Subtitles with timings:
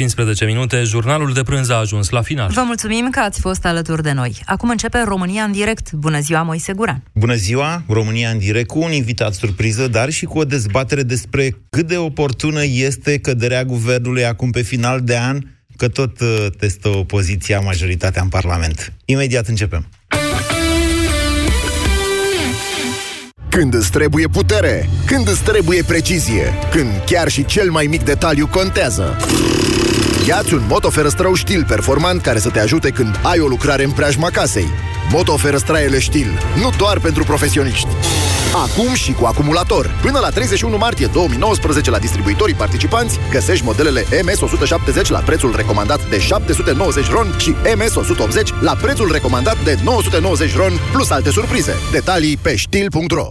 [0.00, 2.50] 15 minute, jurnalul de prânz a ajuns la final.
[2.52, 4.42] Vă mulțumim că ați fost alături de noi.
[4.46, 5.92] Acum începe România în direct.
[5.92, 7.02] Bună ziua, Moise Guran.
[7.12, 11.56] Bună ziua, România în direct cu un invitat surpriză, dar și cu o dezbatere despre
[11.70, 15.38] cât de oportună este căderea guvernului acum pe final de an,
[15.76, 18.92] că tot uh, testă opoziția majoritatea în Parlament.
[19.04, 19.88] Imediat începem.
[23.48, 28.46] Când îți trebuie putere, când îți trebuie precizie, când chiar și cel mai mic detaliu
[28.46, 29.16] contează.
[30.26, 33.90] Iați un Moto Ferăstrău Stil performant care să te ajute când ai o lucrare în
[33.90, 34.68] preajma casei.
[35.10, 37.88] Moto Ferăstraele Stil, nu doar pentru profesioniști.
[38.54, 39.90] Acum și cu acumulator.
[40.02, 46.18] Până la 31 martie 2019 la distribuitorii participanți găsești modelele MS170 la prețul recomandat de
[46.20, 51.74] 790 ron și MS180 la prețul recomandat de 990 ron plus alte surprize.
[51.92, 53.30] Detalii pe stil.ro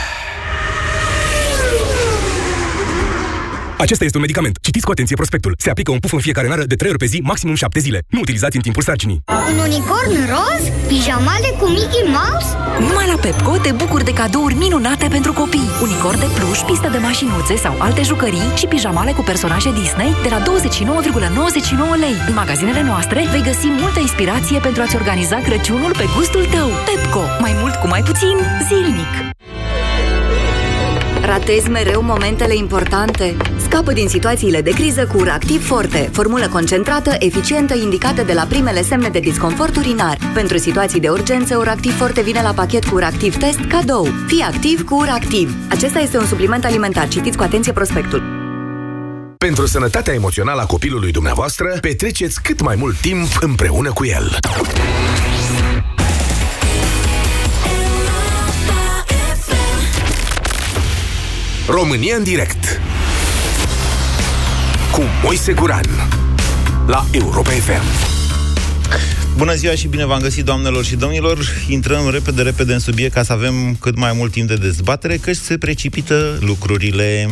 [3.81, 4.57] Acesta este un medicament.
[4.61, 5.55] Citiți cu atenție prospectul.
[5.57, 8.03] Se aplică un puf în fiecare nară de 3 ori pe zi, maximum 7 zile.
[8.07, 9.21] Nu utilizați în timpul sarcinii.
[9.49, 10.61] Un unicorn roz?
[10.87, 12.49] Pijamale cu Mickey Mouse?
[12.79, 15.69] Numai la Pepco te bucuri de cadouri minunate pentru copii.
[15.81, 20.29] Unicorn de pluș, pistă de mașinuțe sau alte jucării și pijamale cu personaje Disney de
[20.29, 22.15] la 29,99 lei.
[22.27, 26.69] În magazinele noastre vei găsi multă inspirație pentru a-ți organiza Crăciunul pe gustul tău.
[26.87, 27.23] Pepco.
[27.39, 28.35] Mai mult cu mai puțin,
[28.67, 29.30] zilnic.
[31.25, 33.37] Ratezi mereu momentele importante?
[33.57, 38.81] Scapă din situațiile de criză cu Uractiv Forte, formulă concentrată, eficientă, indicată de la primele
[38.81, 40.17] semne de disconfort urinar.
[40.33, 44.07] Pentru situații de urgență, Uractiv Forte vine la pachet cu Uractiv Test cadou.
[44.27, 45.55] Fii activ cu Uractiv.
[45.69, 47.07] Acesta este un supliment alimentar.
[47.07, 48.23] Citiți cu atenție prospectul.
[49.37, 54.37] Pentru sănătatea emoțională a copilului dumneavoastră, petreceți cât mai mult timp împreună cu el.
[61.71, 62.81] România în direct
[64.91, 65.85] cu Moise Guran
[66.87, 67.83] la Europa FM.
[69.37, 71.37] Bună ziua și bine v-am găsit, doamnelor și domnilor.
[71.69, 75.33] Intrăm repede, repede în subiect ca să avem cât mai mult timp de dezbatere, că
[75.33, 77.29] se precipită lucrurile.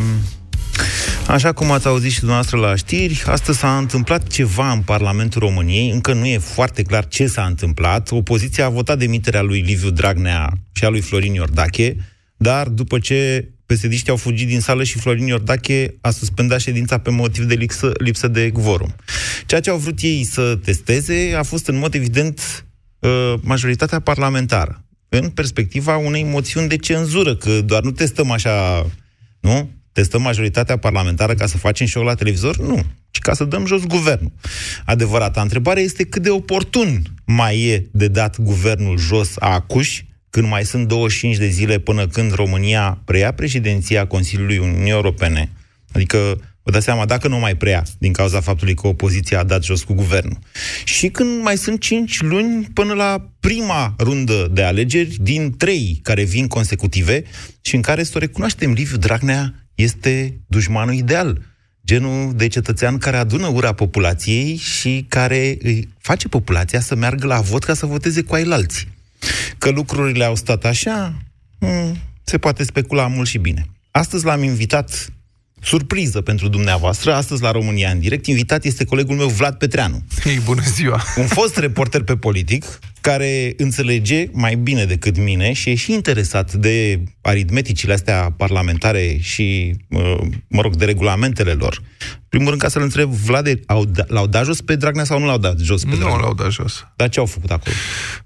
[1.26, 5.90] Așa cum ați auzit și dumneavoastră la știri, astăzi s-a întâmplat ceva în Parlamentul României,
[5.90, 8.10] încă nu e foarte clar ce s-a întâmplat.
[8.10, 11.96] Opoziția a votat demiterea lui Liviu Dragnea și a lui Florin Iordache,
[12.36, 17.10] dar după ce psd au fugit din sală și Florin Iordache a suspendat ședința pe
[17.10, 18.94] motiv de lipsă, lipsă de quorum.
[19.46, 22.66] Ceea ce au vrut ei să testeze a fost în mod evident
[22.98, 28.86] uh, majoritatea parlamentară, în perspectiva unei moțiuni de cenzură, că doar nu testăm așa,
[29.40, 29.70] nu?
[29.92, 32.58] Testăm majoritatea parlamentară ca să facem show la televizor?
[32.58, 34.32] Nu, ci ca să dăm jos guvernul.
[34.84, 40.48] Adevărata întrebare este cât de oportun mai e de dat guvernul jos a acuși când
[40.48, 45.52] mai sunt 25 de zile până când România preia președinția Consiliului Uniunii Europene,
[45.92, 49.64] adică vă dați seama, dacă nu mai preia, din cauza faptului că opoziția a dat
[49.64, 50.38] jos cu guvernul.
[50.84, 56.22] Și când mai sunt 5 luni până la prima rundă de alegeri, din 3 care
[56.24, 57.22] vin consecutive,
[57.60, 61.42] și în care, să o recunoaștem, Liviu Dragnea este dușmanul ideal.
[61.86, 67.40] Genul de cetățean care adună ura populației și care îi face populația să meargă la
[67.40, 68.88] vot ca să voteze cu ailalți.
[69.58, 71.14] Că lucrurile au stat așa,
[71.58, 73.66] hmm, se poate specula mult și bine.
[73.90, 75.12] Astăzi l-am invitat,
[75.62, 80.02] surpriză pentru dumneavoastră, astăzi la România în direct, invitat este colegul meu Vlad Petreanu.
[80.22, 81.02] Hei, bună ziua!
[81.16, 82.64] Un fost reporter pe politic,
[83.00, 89.76] care înțelege mai bine decât mine și e și interesat de aritmeticile astea parlamentare și,
[90.48, 91.82] mă rog, de regulamentele lor
[92.30, 95.26] primul rând, ca să-l întreb, Vlad, au, da, l-au dat jos pe Dragnea sau nu
[95.26, 96.16] l-au dat jos pe Dragnea?
[96.16, 96.86] Nu l-au dat jos.
[96.96, 97.74] Dar ce au făcut acolo?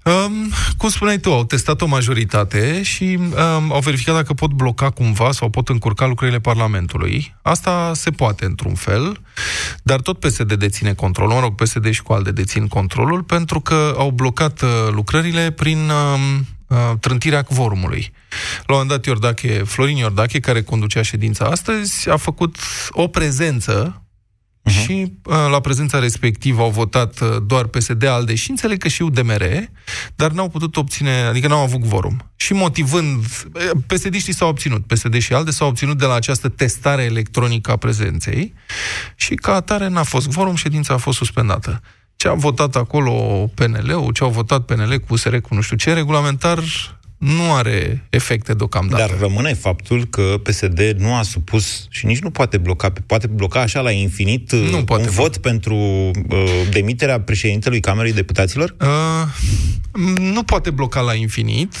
[0.03, 4.89] Um, cum spuneai tu, au testat o majoritate și um, au verificat dacă pot bloca
[4.89, 7.35] cumva sau pot încurca lucrurile Parlamentului.
[7.41, 9.19] Asta se poate într-un fel,
[9.83, 13.95] dar tot PSD deține controlul, mă rog, PSD și cu alte dețin controlul, pentru că
[13.97, 18.11] au blocat uh, lucrările prin um, uh, trântirea quorumului.
[18.65, 22.57] La un moment dat, Iordache, Florin Iordache, care conducea ședința astăzi, a făcut
[22.89, 24.05] o prezență
[24.65, 24.71] uh-huh.
[24.71, 29.01] și uh, la prezența respectivă au votat uh, doar PSD, ALDE și înțeleg că și
[29.01, 29.43] UDMR,
[30.15, 32.31] dar n-au putut obține, adică n-au avut vorum.
[32.35, 37.03] Și motivând, uh, PSD-știi s-au obținut, PSD și ALDE s-au obținut de la această testare
[37.03, 38.53] electronică a prezenței
[39.15, 41.81] și ca atare n-a fost vorum, ședința a fost suspendată.
[42.15, 43.11] Ce a votat acolo
[43.53, 46.59] PNL-ul, ce au votat PNL cu USR cu nu știu ce, regulamentar
[47.17, 49.05] nu are efecte deocamdată.
[49.07, 53.61] Dar rămâne faptul că PSD nu a supus și nici nu poate bloca, poate bloca
[53.61, 55.21] așa la infinit Nu uh, poate un bloca.
[55.21, 56.11] vot pentru uh,
[56.69, 58.75] demiterea președintelui Camerei Deputaților?
[58.81, 59.27] Uh,
[60.19, 61.75] nu poate bloca la infinit,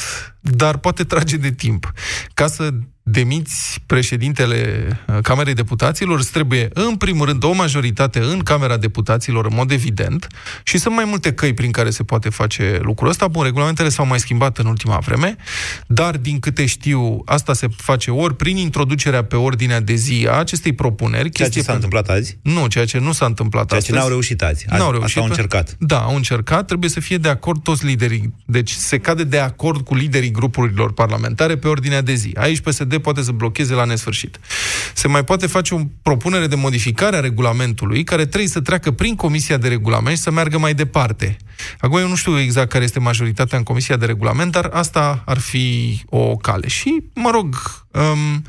[0.51, 1.91] dar poate trage de timp.
[2.33, 2.69] Ca să
[3.07, 9.45] demiți președintele uh, Camerei Deputaților, îți trebuie, în primul rând, o majoritate în Camera Deputaților,
[9.45, 10.27] în mod evident,
[10.63, 13.27] și sunt mai multe căi prin care se poate face lucrul ăsta.
[13.27, 15.35] Bun, regulamentele s-au mai schimbat în ultima vreme,
[15.87, 20.33] dar, din câte știu, asta se face ori prin introducerea pe ordinea de zi a
[20.39, 21.29] acestei propuneri.
[21.29, 22.37] Ceea ce chestie s-a pe- întâmplat azi?
[22.41, 23.99] Nu, ceea ce nu s-a întâmplat Ceea ce astăzi.
[24.01, 24.65] n-au reușit azi.
[24.69, 25.07] azi N-au reușit.
[25.07, 25.75] Asta au încercat.
[25.79, 26.65] Da, au încercat.
[26.67, 28.33] Trebuie să fie de acord toți liderii.
[28.45, 32.31] Deci se cade de acord cu liderii grupurilor parlamentare pe ordinea de zi.
[32.37, 34.39] Aici PSD poate să blocheze la nesfârșit.
[34.93, 39.15] Se mai poate face o propunere de modificare a regulamentului care trebuie să treacă prin
[39.15, 41.37] Comisia de Regulament și să meargă mai departe.
[41.79, 45.37] Acum eu nu știu exact care este majoritatea în Comisia de Regulament, dar asta ar
[45.37, 46.67] fi o cale.
[46.67, 47.55] Și, mă rog,
[47.91, 48.43] um,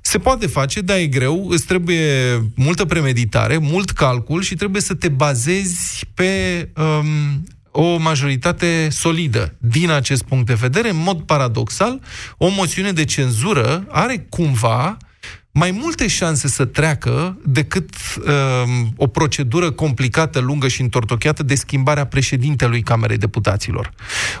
[0.00, 2.08] se poate face, dar e greu, îți trebuie
[2.54, 9.54] multă premeditare, mult calcul și trebuie să te bazezi pe um, o majoritate solidă.
[9.58, 12.00] Din acest punct de vedere, în mod paradoxal,
[12.36, 14.96] o moțiune de cenzură are cumva
[15.54, 22.06] mai multe șanse să treacă decât um, o procedură complicată, lungă și întortocheată de schimbarea
[22.06, 23.92] președintelui Camerei Deputaților.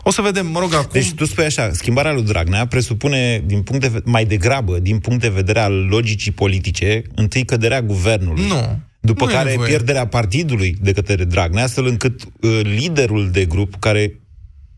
[0.02, 0.88] O să vedem, mă rog, acum...
[0.92, 4.98] Deci tu spui așa, schimbarea lui Dragnea presupune, din punct de, ve- mai degrabă, din
[4.98, 8.46] punct de vedere al logicii politice, întâi căderea guvernului.
[8.46, 8.80] Nu.
[9.04, 9.68] După Nu e care nevoie.
[9.68, 14.20] pierderea partidului de către Dragnea, astfel încât uh, liderul de grup, care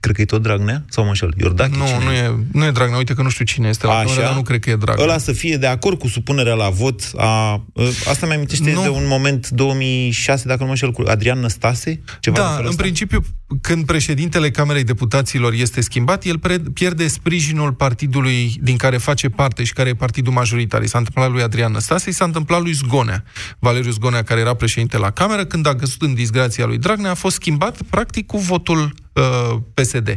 [0.04, 2.70] cred că e tot Dragnea, sau mă înșel, Iordache, Nu, cine nu e, nu e
[2.70, 2.96] Dragnea.
[2.98, 5.04] Uite că nu știu cine este la cameră, dar nu cred că e Dragnea.
[5.04, 7.62] Ăla să fie de acord cu supunerea la vot a...
[7.72, 8.82] uh, Asta mi amintește Nu.
[8.82, 12.00] de un moment 2006, dacă nu mă înșel, cu Adrian Năstase?
[12.20, 12.82] Ceva de Da, felul în ăsta?
[12.82, 13.24] principiu,
[13.60, 19.64] când președintele Camerei Deputaților este schimbat, el pre- pierde sprijinul partidului din care face parte
[19.64, 20.82] și care e partidul majoritar.
[20.82, 23.24] I s-a întâmplat lui Adrian Năstase, i s-a întâmplat lui Zgonea.
[23.58, 27.14] Valeriu Zgonea, care era președinte la Cameră, când a găsit în disgrația lui Dragnea, a
[27.14, 30.14] fost schimbat, practic, cu votul uh, PSD.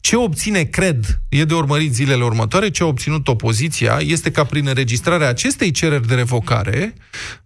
[0.00, 4.66] Ce obține, cred, e de urmărit zilele următoare, ce a obținut opoziția este ca prin
[4.66, 6.94] înregistrarea acestei cereri de revocare,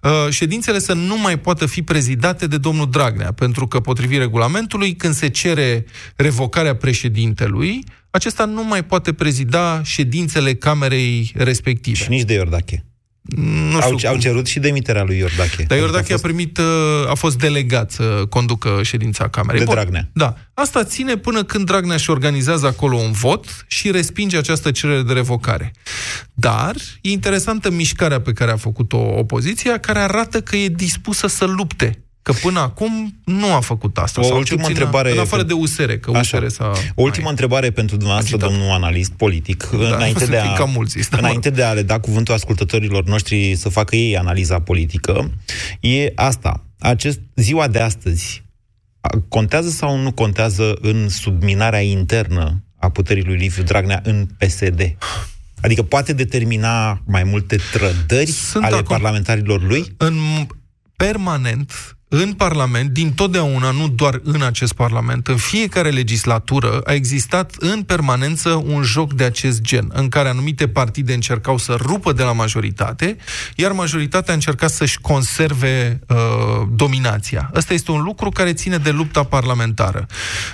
[0.01, 4.95] uh, ședințele să nu mai poată fi prezidate de domnul Dragnea, pentru că, potrivit regulamentului,
[4.95, 5.85] când se cere
[6.17, 11.97] revocarea președintelui, acesta nu mai poate prezida ședințele Camerei respective.
[11.97, 12.85] Și nici de Iordache.
[13.37, 14.21] Nu Au, știu au cum.
[14.23, 15.49] cerut și demiterea lui Iordache.
[15.57, 16.65] Dar Adică Iordache a, fost- primit, uh,
[17.11, 19.59] a fost delegat să conducă ședința Camerei.
[19.59, 19.75] De Bun.
[19.75, 20.09] Dragnea.
[20.13, 20.35] Da.
[20.55, 25.13] Asta ține până când Dragnea și organizează acolo un vot și respinge această cerere de
[25.13, 25.73] revocare.
[26.35, 31.45] Dar e interesantă mișcarea pe care a făcut-o opoziția, care arată că e dispusă să
[31.45, 32.03] lupte.
[32.23, 34.21] Că până acum nu a făcut asta.
[34.21, 36.37] O Sau ultimă cel puțin întrebare În afară pentru- de USR, că Așa.
[36.39, 36.73] USR s-a...
[36.95, 38.53] O ultimă întrebare pentru dumneavoastră, agitat.
[38.53, 41.83] domnul analist politic, înainte, sunt de a, cam mulți, ăsta, mă înainte de a le
[41.83, 45.31] da cuvântul ascultătorilor noștri să facă ei analiza politică,
[45.81, 46.65] e asta.
[46.79, 48.43] Acest, ziua de astăzi
[49.01, 54.97] a- contează sau nu contează în subminarea internă a puterii lui Liviu Dragnea în PSD?
[55.61, 59.85] Adică poate determina mai multe trădări Sunt ale acum- parlamentarilor lui?
[59.97, 60.15] în
[60.97, 67.55] permanent în Parlament, din totdeauna, nu doar în acest Parlament, în fiecare legislatură a existat
[67.59, 72.23] în permanență un joc de acest gen, în care anumite partide încercau să rupă de
[72.23, 73.17] la majoritate,
[73.57, 76.17] iar majoritatea încerca să-și conserve uh,
[76.73, 77.51] dominația.
[77.55, 80.07] Ăsta este un lucru care ține de lupta parlamentară.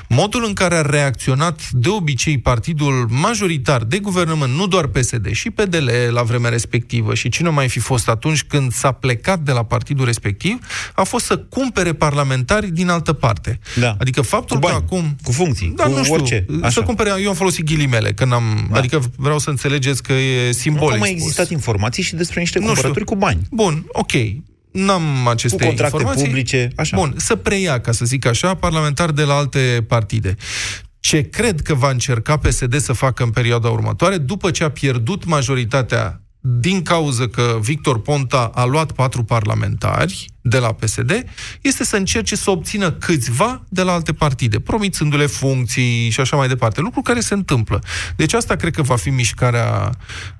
[0.09, 5.50] Modul în care a reacționat de obicei partidul majoritar de guvernământ, nu doar PSD, și
[5.50, 9.65] PDL la vremea respectivă și cine mai fi fost atunci când s-a plecat de la
[9.65, 10.59] partidul respectiv,
[10.95, 13.59] a fost să cumpere parlamentari din altă parte.
[13.81, 13.97] Da.
[14.00, 15.17] Adică faptul Cu bani, că acum...
[15.23, 16.83] cu funcții, da, cu nu știu, orice, Să așa.
[16.83, 18.78] cumpere, eu am folosit ghilimele, când am, Da.
[18.78, 21.21] adică vreau să înțelegeți că e Nu simbolic au mai spus.
[21.23, 23.14] existat informații și despre niște Nu cumpărături știu.
[23.14, 23.40] cu bani.
[23.50, 24.12] Bun, ok.
[24.73, 26.26] N-am aceste Cu contracte informații.
[26.26, 26.97] publice, așa.
[26.97, 30.35] Bun, să preia, ca să zic așa, parlamentari de la alte partide.
[31.00, 35.25] Ce cred că va încerca PSD să facă în perioada următoare, după ce a pierdut
[35.25, 41.25] majoritatea din cauză că Victor Ponta a luat patru parlamentari de la PSD,
[41.61, 46.49] este să încerce să obțină câțiva de la alte partide, promițându-le funcții și așa mai
[46.49, 46.81] departe.
[46.81, 47.83] Lucru care se întâmplă.
[48.17, 49.90] Deci asta cred că va fi mișcarea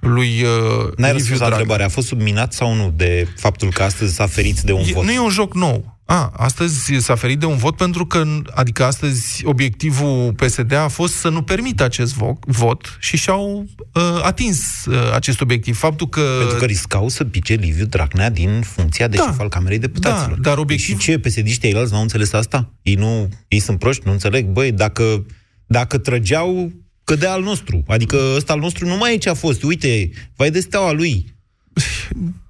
[0.01, 0.49] lui uh,
[0.97, 1.47] N-ai Liviu răspuns la Dragnea.
[1.49, 1.83] întrebare.
[1.83, 5.05] A fost subminat sau nu de faptul că astăzi s-a ferit de un E, vot?
[5.05, 5.97] nu e un joc nou.
[6.11, 8.25] A, astăzi s-a ferit de un vot pentru că,
[8.55, 14.03] adică astăzi obiectivul PSD a fost să nu permită acest vo- vot și și-au uh,
[14.23, 15.77] atins uh, acest obiectiv.
[15.79, 16.21] Faptul că...
[16.39, 19.23] Pentru că riscau să pice Liviu Dragnea din funcția de Da.
[19.25, 20.39] șef al Camerei Deputaților.
[20.39, 22.73] Da, dar obiectiv- Și ce, psd ei n-au înțeles asta?
[22.83, 24.47] Ei, nu, ei sunt proști, nu înțeleg.
[24.47, 25.27] Băi, dacă,
[25.67, 26.73] dacă trăgeau,
[27.05, 27.83] cădea al nostru.
[27.87, 29.63] Adică ăsta al nostru nu mai e ce a fost.
[29.63, 31.35] Uite, vai de steaua lui.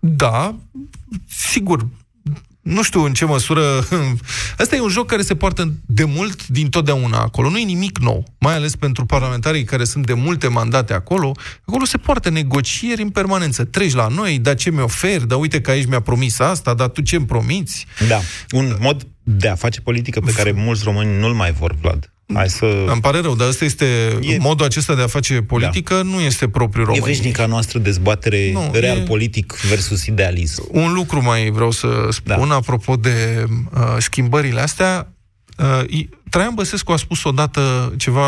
[0.00, 0.56] Da,
[1.28, 1.88] sigur,
[2.68, 3.62] nu știu în ce măsură...
[4.58, 7.50] Asta e un joc care se poartă de mult din totdeauna acolo.
[7.50, 11.32] Nu e nimic nou, mai ales pentru parlamentarii care sunt de multe mandate acolo.
[11.66, 13.64] Acolo se poartă negocieri în permanență.
[13.64, 16.88] Treci la noi, dar ce mi oferi, dar uite că aici mi-a promis asta, dar
[16.88, 17.86] tu ce-mi promiți?
[18.08, 18.20] Da.
[18.50, 22.12] Un mod de a face politică pe care mulți români nu-l mai vor, Vlad.
[22.34, 22.84] Hai să...
[22.92, 26.02] Îmi pare rău, dar ăsta este E- modul acesta de a face politică, da.
[26.02, 27.02] nu este propriu E român.
[27.02, 30.64] veșnica noastră dezbatere Nu, real e- politic versus idealism.
[30.70, 32.54] Un lucru mai vreau să spun, da.
[32.54, 33.44] apropo de
[33.74, 35.12] uh, schimbările astea.
[35.58, 38.26] Uh, i- Traian Băsescu a spus odată ceva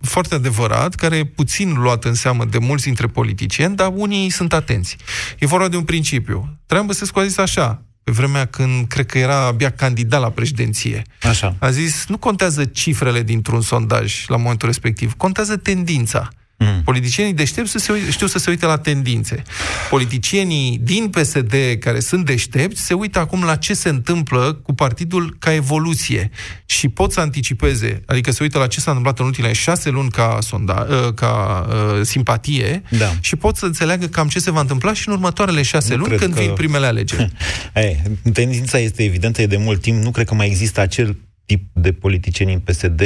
[0.00, 4.52] foarte adevărat, care e puțin luat în seamă de mulți dintre politicieni, dar unii sunt
[4.52, 4.96] atenți.
[5.38, 6.58] E vorba de un principiu.
[6.66, 11.02] Traian Băsescu a zis așa, pe vremea când cred că era abia candidat la președinție.
[11.22, 11.56] Așa.
[11.58, 16.28] A zis, nu contează cifrele dintr-un sondaj la momentul respectiv, contează tendința.
[16.60, 16.82] Mm.
[16.84, 19.42] Politicienii deștepți să se uite, știu să se uite la tendințe.
[19.90, 25.36] Politicienii din PSD care sunt deștepți se uită acum la ce se întâmplă cu partidul
[25.38, 26.30] ca evoluție
[26.66, 30.10] și pot să anticipeze, adică se uită la ce s-a întâmplat în ultimele șase luni
[30.10, 33.12] ca, sonda, uh, ca uh, simpatie Da.
[33.20, 36.08] și pot să înțeleagă cam ce se va întâmpla și în următoarele șase Nu luni
[36.08, 37.32] cred când că- vin primele alegeri.
[37.74, 37.96] E,
[38.32, 40.02] tendința este evidentă, e de mult timp.
[40.02, 43.02] Nu cred că mai există acel tip de politicieni în PSD.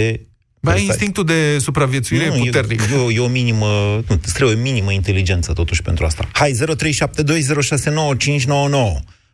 [0.65, 2.81] Mai Asta- instinctul de supraviețuire nu, e puternic.
[2.81, 3.67] E, e, o, e o minimă,
[4.09, 6.29] nu, îți trebuie o minimă inteligență totuși pentru asta.
[6.33, 6.57] Hai, 0372069599.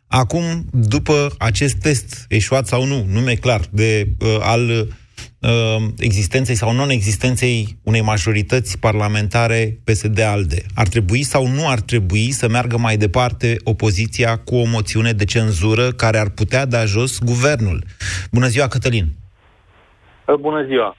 [0.07, 6.73] Acum, după acest test, eșuat sau nu, nume clar, de, uh, al uh, existenței sau
[6.73, 13.55] non-existenței unei majorități parlamentare PSD-ALDE, ar trebui sau nu ar trebui să meargă mai departe
[13.63, 17.83] opoziția cu o moțiune de cenzură care ar putea da jos guvernul?
[18.31, 19.07] Bună ziua, Cătălin!
[20.39, 20.95] Bună ziua.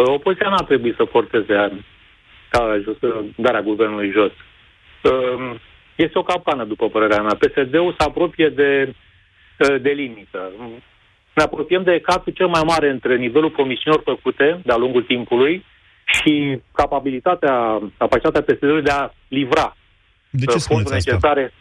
[0.00, 1.54] Uh, Opoziția n-ar trebui să forțeze
[2.50, 2.96] ca jos,
[3.36, 4.32] darea guvernului jos.
[5.12, 5.54] Uh,
[5.96, 7.34] Este o capcană, după părerea mea.
[7.42, 8.94] PSD-ul se apropie de,
[9.58, 10.50] uh, de limită.
[11.34, 15.64] Ne apropiem de capul cel mai mare între nivelul promisiunilor făcute de-a lungul timpului
[16.04, 19.76] și capabilitatea, capacitatea PSD-ului de a livra
[20.30, 21.10] De uh, ce fonduri spuneți asta?
[21.12, 21.52] necesare.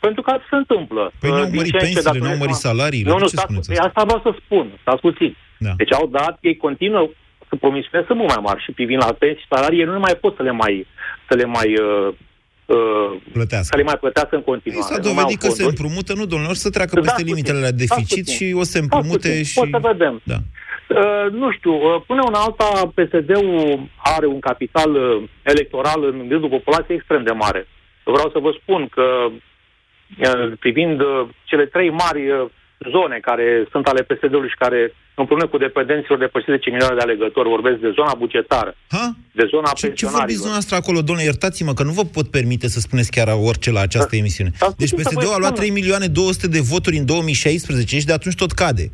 [0.00, 1.12] Pentru că asta se întâmplă.
[1.20, 2.66] Păi nu Uh, au din mărit ce în ce pensiile, nu au datoresc mărit ma-
[2.68, 3.08] salariile.
[3.10, 3.88] Nu, De nu, ce stați, spuneți păi asta?
[3.88, 4.66] asta vreau să spun.
[4.84, 5.32] Stați puțin.
[5.66, 5.72] Da.
[5.80, 7.12] Deci au dat, ei continuă să
[7.56, 10.42] promisiunile sunt mult mai mari și privind la pensii salarii, ei nu mai pot să
[10.42, 10.86] le mai,
[11.28, 12.08] să le mai uh,
[12.66, 13.68] uh, Plătească.
[13.70, 14.94] să le mai plătească în Păi continuare.
[14.94, 15.72] S-a Nu mai au dovedit că se fonduri.
[15.72, 18.36] împrumută, nu, domnilor, să treacă Stați peste puțin, limitele la stați deficit puțin.
[18.36, 19.58] și o să se Stați împrumute puțin, și...
[19.62, 20.14] O să vedem.
[20.32, 20.38] Da.
[21.00, 23.80] Uh, nu știu, uh, până una alta, PSD-ul
[24.14, 27.66] are un capital uh, electoral în rândul populației extrem de mare.
[28.04, 32.44] Vreau să vă spun că, uh, privind uh, cele trei mari uh,
[32.90, 37.00] zone care sunt ale PSD-ului și care împreună cu dependenților de peste 10 milioane de
[37.02, 39.04] alegători, vorbesc de zona bugetară, Ha?
[39.40, 40.36] de zona Ce, ce vorbiți pensionarilor.
[40.46, 41.26] dumneavoastră acolo, domnule?
[41.30, 44.50] Iertați-mă că nu vă pot permite să spuneți chiar orice la această emisiune.
[44.54, 45.62] Stați Deci puțin să PSD-ul vă a luat spun.
[45.64, 48.86] 3 milioane 200 de voturi în 2016 și de atunci tot cade.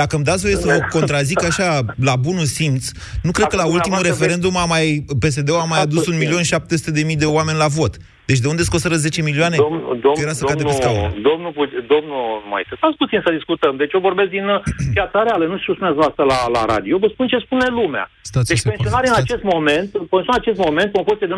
[0.00, 1.68] Dacă îmi dați voie să vă contrazic așa
[2.10, 2.84] la bunul simț,
[3.22, 6.04] nu cred că la Acum, ultimul dumneavoastră referendum a mai, PSD-ul a mai Stați adus
[6.04, 7.06] puțin.
[7.12, 7.94] 1.700.000 de oameni la vot.
[8.30, 9.56] Deci de unde scoseră 10 milioane?
[9.56, 10.94] Dom, dom, Că era să cadă pe scaun.
[11.00, 13.72] domnul, domnul, Buge- domnul mai stați puțin să discutăm.
[13.82, 14.60] Deci eu vorbesc din uh,
[14.96, 16.90] piața reală, nu știu ce spuneți noastră la, la radio.
[16.94, 18.04] Eu vă spun ce spune lumea.
[18.30, 19.28] Stați o deci secundă, pensionarii în stați.
[19.28, 21.36] acest moment, pensionarii în acest moment, cu o poziție de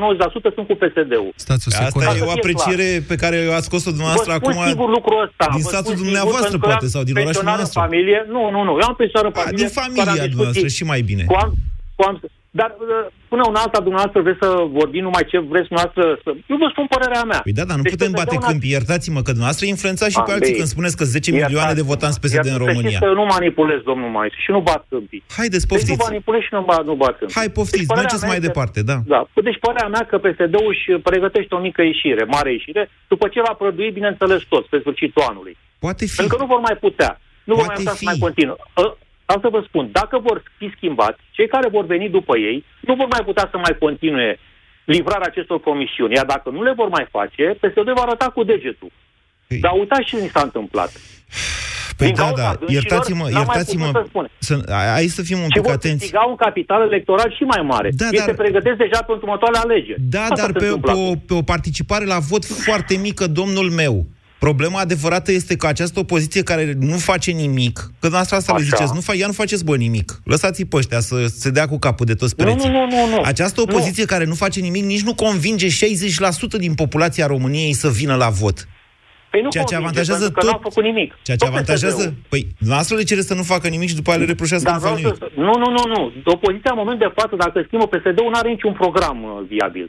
[0.49, 1.31] 90% sunt cu PSD-ul.
[1.47, 2.07] Stați o secundă.
[2.07, 4.63] Asta e o Ca să fie apreciere pe care ați scos-o dumneavoastră vă spun acum
[4.73, 5.45] sigur lucrul ăsta.
[5.57, 7.59] din Vă satul spun dumneavoastră, sigur, pentru că poate, eu am sau din orașul pensionar
[7.59, 7.79] în dumneavoastră.
[7.85, 8.19] familie.
[8.37, 8.73] Nu, nu, nu.
[8.83, 9.59] Eu am pensionar în A, familie.
[9.63, 11.25] din care am familia discuții noastră și mai bine.
[11.33, 11.51] Cu am,
[11.97, 12.15] cu am,
[12.61, 12.89] dar uh,
[13.33, 14.49] până una alta, dumneavoastră, vreți să
[14.81, 16.29] vorbim numai ce vreți dumneavoastră să...
[16.53, 17.41] Eu vă spun părerea mea.
[17.47, 18.71] Păi da, dar nu Deci putem bate PSD-ul câmpii.
[18.77, 22.19] Iertați-mă că dumneavoastră influențați și pe Andrei, alții când spuneți că 10 milioane de votanți
[22.23, 22.89] PSD în Iar să România.
[22.91, 25.23] știți că eu nu manipulez, domnul Maisu, și nu bat câmpii.
[25.39, 26.03] Haideți, Deci nu poftiți.
[26.09, 27.37] manipulez și nu bat, nu bat câmpii.
[27.41, 28.97] Hai, poftiți, părerea mergeți mea mai este- departe, da.
[29.15, 29.21] Da.
[29.49, 32.83] Deci părerea mea că PSD-ul își pregătește o mică ieșire, mare ieșire,
[33.13, 35.55] după ce va prădui, bineînțeles, tot, spre sfârșitul anului.
[35.85, 36.17] Poate fi.
[36.21, 37.13] Pentru că nu vor mai putea.
[37.49, 38.05] Nu vor Poate mai putea fi.
[38.05, 38.57] să mai continuă.
[39.29, 42.95] Ă, Asta vă spun, dacă vor fi schimbați, cei care vor veni după ei nu
[42.95, 44.39] vor mai putea să mai continue
[44.85, 46.15] livrarea acestor comisiuni.
[46.15, 48.91] Iar dacă nu le vor mai face, PSD va arăta cu degetul.
[49.49, 50.93] Păi- Dar uitați ce ni s-a întâmplat.
[51.97, 53.85] Păi din da, cauza da, dânșilor, iertați-mă, n-am mai iertați-mă.
[53.87, 54.31] putut să spun.
[54.39, 54.55] Să,
[54.95, 55.99] hai să fim un Și pic vor atenți.
[55.99, 57.91] câștiga un capital electoral și mai mare.
[57.97, 60.01] Da, Ei dar- se pregătesc deja pentru următoarele alegeri.
[60.01, 61.23] Da, Asta dar se pe, întâmplă pe, o, acum.
[61.27, 64.05] pe o participare la vot foarte mică, domnul meu.
[64.39, 68.77] Problema adevărată este că această opoziție care nu face nimic, că asta asta le Așa.
[68.77, 70.21] ziceți, nu fa- ea nu faceți bă nimic.
[70.25, 72.71] Lăsați-i pe ăștia să se dea cu capul de toți Nu, pereții.
[72.71, 73.21] nu, nu, nu, nu.
[73.25, 75.71] Această opoziție care nu face nimic nici nu convinge 60%
[76.59, 78.69] din populația României să vină la vot.
[79.31, 81.11] Păi nu Ceea ce convinge, avantajează pentru că tot- n-au făcut nimic.
[81.23, 81.97] Ceea ce Tot avantajează...
[82.03, 82.15] PSD-ul.
[82.33, 84.79] Păi, noastră le cere să nu facă nimic și după aia le reproșează că Dar
[84.81, 85.23] nu fac vreau nimic.
[85.23, 85.27] să...
[85.47, 86.01] Nu, nu, nu, nu.
[86.37, 89.87] Opoziția în moment de față, dacă schimbă PSD-ul, nu are niciun program uh, viabil.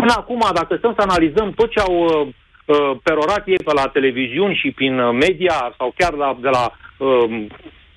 [0.00, 2.34] Până acum, dacă stăm să analizăm tot ce au uh,
[2.66, 6.64] uh, perorat ei pe la televiziuni și prin uh, media sau chiar la, de la
[6.98, 7.46] uh,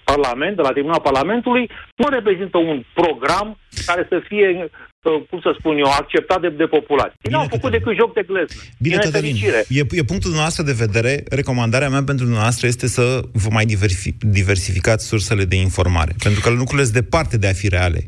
[0.04, 3.48] Parlament, de la Tribunal Parlamentului, nu reprezintă un program
[3.86, 7.14] care să fie, uh, cum să spun eu, acceptat de, de populație.
[7.22, 7.78] Ei n-au făcut Cătălin.
[7.80, 8.62] decât joc de glezne.
[8.80, 9.60] Bine, Din Cătălin, nefericire.
[9.80, 11.24] e, e punctul dumneavoastră de vedere.
[11.30, 13.04] Recomandarea mea pentru dumneavoastră este să
[13.44, 16.12] vă mai diversi- diversificați sursele de informare.
[16.24, 18.02] Pentru că lucrurile sunt departe de a fi reale.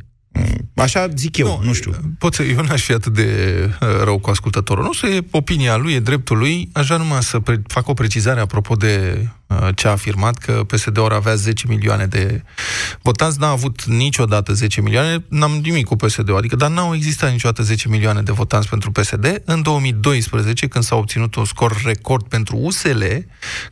[0.74, 1.92] Mm, Așa zic eu, nu, nu știu.
[2.20, 3.30] Pot să, eu n-aș fi atât de
[3.82, 6.70] uh, rău cu ascultătorul nostru, e opinia lui, e dreptul lui.
[6.74, 10.63] Aș vrea numai să pre- fac o precizare apropo de uh, ce a afirmat, că
[10.68, 12.44] PSD-ul avea 10 milioane de
[13.01, 17.63] votanți, n-a avut niciodată 10 milioane, n-am nimic cu PSD-ul, adică, dar n-au existat niciodată
[17.63, 19.42] 10 milioane de votanți pentru PSD.
[19.46, 23.04] În 2012, când s-a obținut un scor record pentru USL,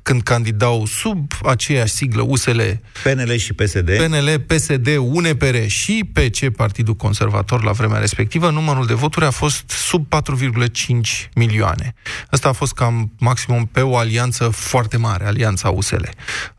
[0.01, 2.62] când candidau sub aceeași siglă USL
[3.03, 3.91] PNL și PSD.
[3.98, 9.69] PNL, PSD, UNPR și PC, Partidul Conservator, la vremea respectivă, numărul de voturi a fost
[9.69, 11.93] sub 4,5 milioane.
[12.31, 16.03] Asta a fost cam maximum pe o alianță foarte mare, alianța USL.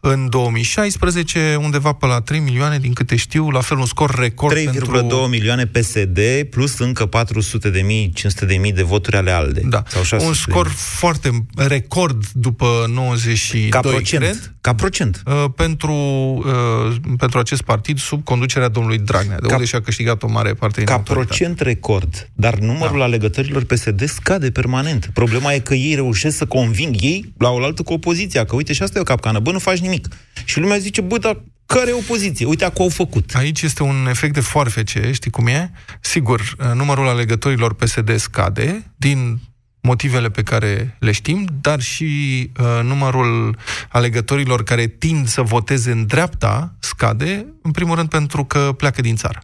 [0.00, 4.56] În 2016, undeva pe la 3 milioane, din câte știu, la fel un scor record
[4.56, 5.16] 3,2 pentru...
[5.30, 6.18] milioane PSD
[6.50, 9.60] plus încă 400 de mii, 500 de mii de voturi ale ALDE.
[9.64, 10.74] Da, Sau 600 un de scor mii.
[10.76, 14.22] foarte record după 92, ca procent.
[14.22, 14.54] cred.
[14.60, 15.22] Ca procent.
[15.26, 20.19] uh, pentru, uh, pentru acest partid sub conducerea domnului Dragnea, de Ca- unde și-a câștigat
[20.22, 21.26] o mare parte din Ca autoritate.
[21.26, 22.28] procent record.
[22.34, 23.04] Dar numărul da.
[23.04, 25.10] alegătorilor PSD scade permanent.
[25.14, 28.44] Problema e că ei reușesc să conving ei la oaltă cu opoziția.
[28.44, 29.38] Că uite, și asta e o capcană.
[29.38, 30.08] Bă, nu faci nimic.
[30.44, 32.46] Și lumea zice, bă, dar care e opoziție?
[32.46, 33.30] Uite, acum au făcut.
[33.34, 35.70] Aici este un efect de foarfece, știi cum e?
[36.00, 39.40] Sigur, uh, numărul alegătorilor PSD scade din
[39.82, 43.56] motivele pe care le știm, dar și uh, numărul
[43.92, 49.14] alegătorilor care tind să voteze în dreapta scade, în primul rând pentru că pleacă din
[49.14, 49.38] țară.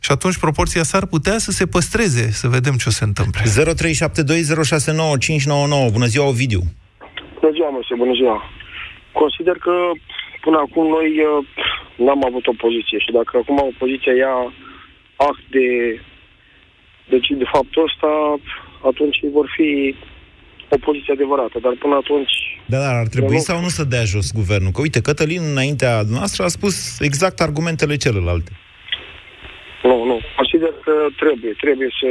[0.00, 3.42] Și atunci proporția s-ar putea să se păstreze, să vedem ce o se întâmple.
[3.42, 3.48] 0372069599.
[5.92, 6.62] Bună ziua, Ovidiu.
[7.40, 8.42] Bună ziua, mă, bună ziua.
[9.12, 9.74] Consider că
[10.40, 11.46] până acum noi uh,
[12.04, 14.36] n-am avut opoziție și dacă acum opoziția ia
[15.16, 15.66] act de,
[17.08, 18.10] deci de faptul ăsta,
[18.92, 19.94] atunci vor fi
[20.68, 21.58] opoziție adevărată.
[21.62, 22.32] Dar până atunci...
[22.66, 24.70] Da, dar ar trebui Eu nu- sau nu să dea jos guvernul?
[24.70, 28.50] Că uite, Cătălin, înaintea noastră, a spus exact argumentele celelalte.
[29.82, 30.20] Nu, nu.
[30.36, 32.08] Consider că trebuie, trebuie să,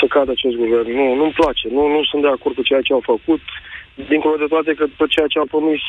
[0.00, 0.90] să cadă acest guvern.
[1.00, 1.68] Nu, nu-mi place.
[1.76, 3.40] Nu, nu sunt de acord cu ceea ce au făcut.
[4.08, 5.82] Dincolo de toate că tot ceea ce au promis,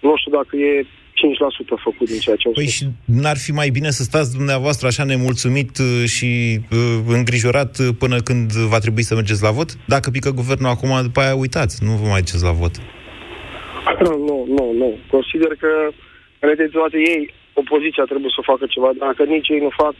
[0.00, 2.74] nu știu dacă e 5% făcut din ceea ce au Păi spus.
[2.76, 7.88] și n-ar fi mai bine să stați dumneavoastră așa nemulțumit uh, și uh, îngrijorat uh,
[7.98, 9.70] până când va trebui să mergeți la vot?
[9.86, 12.74] Dacă pică guvernul acum, după aia uitați, nu vă mai duceți la vot.
[14.00, 14.98] Nu, nu, nu.
[15.10, 15.70] Consider că,
[16.40, 17.22] în realitate, ei,
[17.62, 18.90] opoziția trebuie să facă ceva.
[19.06, 19.94] Dacă nici ei nu fac,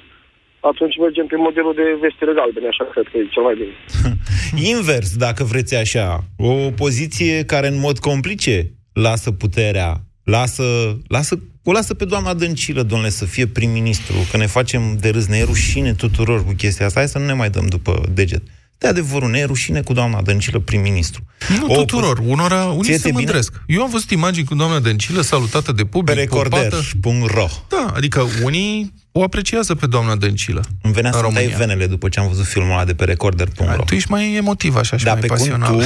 [0.70, 3.74] atunci mergem pe modelul de vestire galbene, așa cred că e cel mai bine.
[4.74, 8.56] Invers, dacă vreți așa, o opoziție care în mod complice
[8.92, 9.90] lasă puterea,
[10.24, 15.08] lasă, lasă, o lasă pe doamna Dăncilă, domnule, să fie prim-ministru, că ne facem de
[15.08, 18.08] râs, ne e rușine tuturor cu chestia asta, hai să nu ne mai dăm după
[18.14, 18.42] deget.
[18.84, 21.24] De adevărul, ne e rușine cu doamna Dăncilă prim-ministru.
[21.58, 23.22] Nu O tuturor, unora, unii Ție se ți-e bine?
[23.22, 23.52] mândresc.
[23.66, 26.58] Eu am văzut imagini cu doamna Dăncilă salutată de Pe public, popată.
[26.58, 30.64] recorder.ro Da, adică unii o apreciază pe doamna Dăncilă.
[30.82, 31.56] Îmi venea în să tai România.
[31.56, 33.82] venele după ce am văzut filmul ăla de pe recorder.ro.
[33.84, 35.74] Tu ești mai emotiv așa și Da, mai pe cum pasional.
[35.78, 35.84] tu,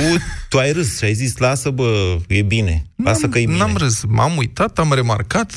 [0.48, 3.56] tu ai râs și ai zis, lasă bă, e bine, lasă că e bine.
[3.58, 5.52] N-am râs, m-am uitat, am remarcat,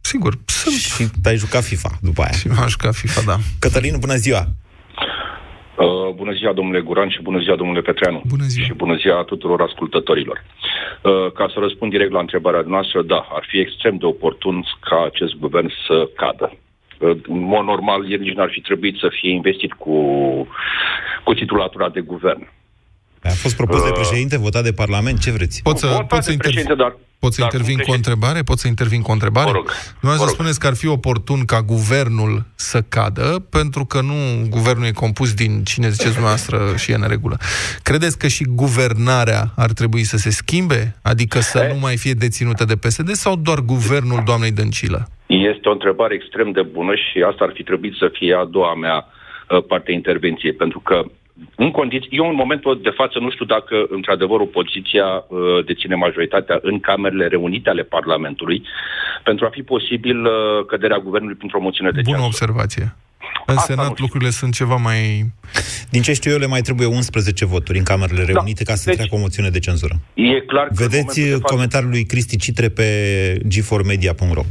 [0.00, 0.74] sigur, sunt.
[0.74, 2.32] Și te-ai jucat FIFA după aia.
[2.38, 3.40] Și m-am jucat FIFA, da.
[3.58, 4.48] Cătălin, bună ziua!
[5.84, 8.22] Uh, bună ziua, domnule Guran, și bună ziua, domnule Petreanu.
[8.26, 8.66] Bună ziua.
[8.66, 10.44] Și bună ziua tuturor ascultătorilor.
[11.02, 15.02] Uh, ca să răspund direct la întrebarea noastră, da, ar fi extrem de oportun ca
[15.04, 16.52] acest guvern să cadă.
[16.98, 19.96] Uh, în mod normal, el nici n-ar fi trebuit să fie investit cu,
[21.24, 22.48] cu titulatura de guvern.
[23.22, 23.94] A fost propus de Uh.
[23.94, 25.62] președinte, votat de Parlament, ce vreți?
[25.62, 27.90] Pot să, Votat pot să, de intervin, președinte, dar- pot să dar intervin cum cu
[27.90, 28.42] o președinte- întrebare?
[28.42, 29.46] Pot să intervin cu o întrebare?
[29.50, 30.28] Vă rog, Nu vă să rog.
[30.32, 35.34] spuneți că ar fi oportun ca guvernul să cadă, pentru că nu guvernul e compus
[35.34, 37.36] din cine ziceți dumneavoastră și e în regulă.
[37.82, 40.96] Credeți că și guvernarea ar trebui să se schimbe?
[41.02, 41.72] Adică să E?
[41.72, 45.08] nu mai fie deținută de PSD sau doar guvernul doamnei Dăncilă?
[45.26, 48.74] Este o întrebare extrem de bună și asta ar fi trebuit să fie a doua
[48.74, 51.02] mea uh, parte a intervenției, pentru că
[51.56, 56.58] în condiții, eu în momentul de față nu știu dacă într-adevăr opoziția uh, deține majoritatea
[56.62, 58.62] în camerele reunite ale Parlamentului
[59.24, 60.32] pentru a fi posibil uh,
[60.66, 62.26] căderea guvernului printr-o moțiune de Bună cenzură.
[62.32, 62.96] observație.
[63.46, 64.04] În Asta nu Senat știu.
[64.04, 65.24] lucrurile sunt ceva mai...
[65.90, 68.94] Din ce știu eu, le mai trebuie 11 voturi în camerele reunite ca să Deci-
[68.94, 69.94] treacă o moțiune de cenzură.
[70.14, 72.86] E clar că în Vedeți momentul de față- comentariul lui Cristi Citre pe
[73.54, 74.42] g4media.ro.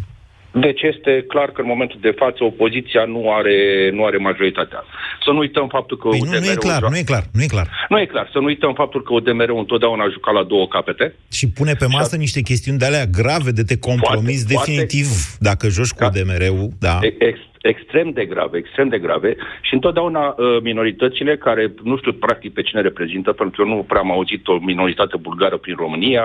[0.52, 4.84] Deci este clar că în momentul de față opoziția nu are, nu are majoritatea.
[5.26, 7.24] Să nu uităm faptul că Păi nu, UDMR-ul nu e clar, joacă- nu e clar,
[7.34, 7.68] nu e clar.
[7.90, 8.30] Nu e clar.
[8.32, 11.16] Să nu uităm faptul că UDMR-ul întotdeauna a jucat la două capete.
[11.32, 15.08] Și pune pe masă niște chestiuni de alea grave de te compromis Foarte, definitiv
[15.40, 17.00] dacă joci cu DMR-ul, da.
[17.02, 22.14] E- Ex, extrem de grave, extrem de grave și întotdeauna uh, minoritățile care, nu știu
[22.14, 25.76] practic pe cine reprezintă, pentru că eu nu prea am auzit o minoritate bulgară prin
[25.78, 26.24] România,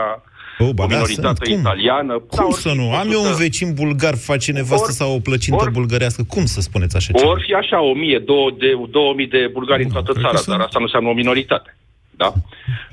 [0.58, 1.48] Oh, ba o da, minoritate sunt.
[1.48, 1.58] Cum?
[1.58, 2.18] italiană.
[2.18, 2.92] Cum da, să nu?
[2.94, 6.22] Am eu un vecin bulgar, face nevastă Ori- sau o plăcintă ori- bulgărească.
[6.28, 7.30] Cum să spuneți așa ceva?
[7.30, 10.56] Ori fi așa, 1000, 2 de, 2000 de bulgari în toată cred că țara, sunt-
[10.56, 11.76] dar asta nu înseamnă o minoritate.
[12.16, 12.34] Da?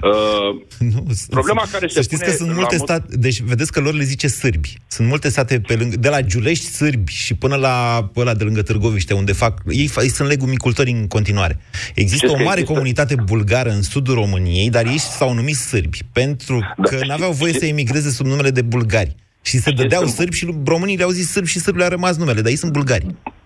[0.03, 0.61] Uh,
[0.93, 3.71] Nu, Problema care să se știți pune că sunt la multe mod- state, deci vedeți
[3.71, 4.77] că lor le zice sârbi.
[4.87, 8.61] Sunt multe state pe lângă, de la Giulești sârbi și până la ăla de lângă
[8.61, 11.59] Târgoviște, unde fac, ei, fa- ei sunt legumicultori în continuare.
[11.93, 15.55] Există Știți o că mare există- comunitate bulgară în sudul României, dar ei s-au numit
[15.55, 19.15] sârbi, pentru Da, că știți- n-aveau voie să știți- emigreze sub numele de bulgari.
[19.41, 22.41] Și se dădeau că- sârbi și românii le-au zis sârbi și sârbi a rămas numele,
[22.41, 23.05] dar ei sunt bulgari.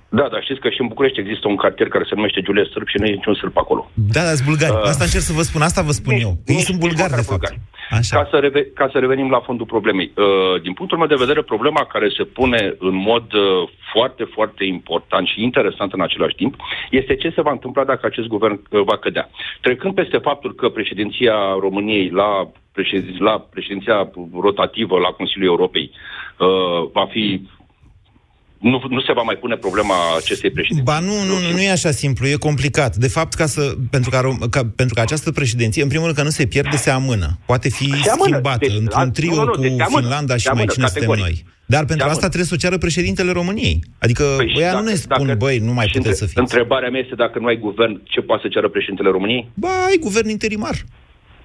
[0.10, 2.88] Da, dar știți că și în București există un cartier care se numește Giuliu Sârb
[2.88, 3.90] și nu e niciun sârb acolo.
[3.94, 4.72] Da, dar sunt bulgari.
[4.74, 6.30] Uh, Asta încerc să vă spun, asta vă spun Nici- eu.
[6.46, 7.40] Ei nici- sunt nici bulgari, măcar de fapt.
[7.40, 7.60] bulgari.
[8.00, 8.18] Așa.
[8.18, 10.12] Ca să, reve- ca să revenim la fondul problemei.
[10.16, 14.64] Uh, din punctul meu de vedere, problema care se pune în mod uh, foarte, foarte
[14.66, 16.54] important și interesant în același timp
[16.92, 19.30] este ce se va întâmpla dacă acest guvern uh, va cădea.
[19.62, 22.30] Trecând peste faptul că președinția României la,
[22.72, 24.10] președin- la președinția
[24.42, 25.92] rotativă la Consiliul Europei
[26.38, 27.42] uh, va fi
[28.60, 30.84] nu, nu se va mai pune problema acestei președinții.
[30.86, 32.96] Ba nu, nu, nu, nu e așa simplu, e complicat.
[32.96, 36.18] De fapt, ca să, pentru, ca, rom- ca, pentru că această președinție, în primul rând
[36.18, 37.38] că nu se pierde, se amână.
[37.46, 38.30] Poate fi Se amână.
[38.30, 40.02] schimbată Deci, într-un a- trio nu, nu, cu deci se amână.
[40.02, 41.24] Finlanda și Se mai amână, cine suntem categoric.
[41.36, 41.56] noi.
[41.66, 42.28] Dar pentru Se asta amână.
[42.34, 43.80] trebuie să o ceară președintele României.
[44.00, 46.24] Adică, Păi și băia nu dacă- ne spun, dacă- băi, nu mai și puteți să
[46.24, 46.54] între- fiți.
[46.54, 49.50] Întrebarea mea este dacă nu ai guvern, ce poate să ceară președintele României?
[49.54, 50.76] Ba, ai guvern interimar.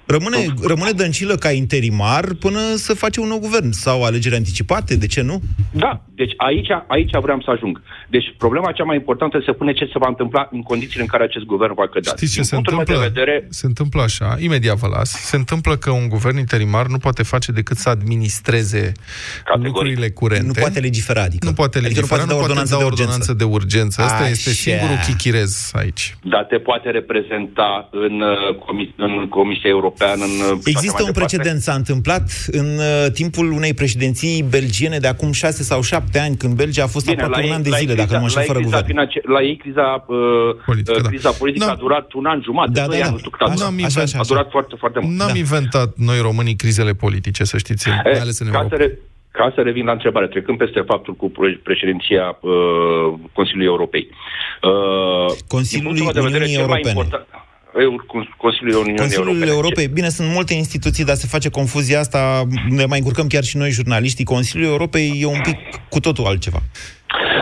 [0.07, 3.71] Rămâne, rămâne dăncilă ca interimar până să face un nou guvern.
[3.71, 5.43] Sau alegeri anticipate, de ce nu?
[5.73, 7.83] Da, deci aici, aici vreau să ajung.
[8.09, 11.23] Deci problema cea mai importantă se pune ce se va întâmpla în condițiile în care
[11.25, 12.13] acest guvern va cădea.
[12.17, 13.09] Știți ce Din se punctul meu întâmplă?
[13.09, 16.99] De vedere, Se întâmplă așa, imediat vă las, se întâmplă că un guvern interimar nu
[16.99, 18.93] poate face decât să administreze
[19.45, 19.67] Categoric.
[19.75, 20.47] lucrurile curente.
[20.47, 21.47] Nu poate legifera, adică.
[21.47, 23.03] Nu poate Adică nu legifera, poate da ordonanță da de urgență.
[23.13, 24.03] ordonanță de urgență.
[24.03, 24.29] Asta Așa.
[24.29, 26.17] este singurul chichirez aici.
[26.23, 29.91] da, te poate reprezenta în, uh, comis- în Comisia Europeană.
[29.99, 31.37] În, uh, și așa Există mai un departe.
[31.37, 36.37] precedent, s-a întâmplat în uh, timpul unei președinții belgiene de acum șase sau șapte ani,
[36.37, 38.07] când Belgia a fost Bine, aproape la un ei- an de la ei zile, dacă
[38.09, 38.91] criza- nu mă la înșel, ei fără criza guvern.
[38.93, 40.17] financi- La ei criza, uh,
[40.67, 41.09] Politică, uh, da.
[41.09, 41.73] criza politică Da.
[41.73, 43.11] a durat un an jumate, Da, doi da, ani, da.
[43.11, 43.69] nu știu cât a Așa, durat.
[43.71, 45.13] N-am așa, inventat, A durat foarte, foarte mult.
[45.19, 45.39] N-am Da.
[45.45, 48.77] inventat noi românii crizele politice, să știți, mai Eh, ales în ca, Europa.
[48.77, 48.89] să re,
[49.39, 52.51] ca să revin la întrebare, trecând peste faptul cu pre- președinția uh,
[53.39, 54.05] Consiliului Europei.
[54.11, 56.95] Uh, Consiliului din punctul meu de vedere, Uniunii cel mai Europene.
[56.99, 57.51] important- Eu, Cons-
[58.37, 59.51] Consiliul Uniunii Consiliul Europene.
[59.51, 63.57] Europei, bine, sunt multe instituții, dar se face confuzia asta, ne mai încurcăm chiar și
[63.57, 64.25] noi, jurnaliștii.
[64.25, 65.57] Consiliul Europei e un pic
[65.89, 66.63] cu totul altceva.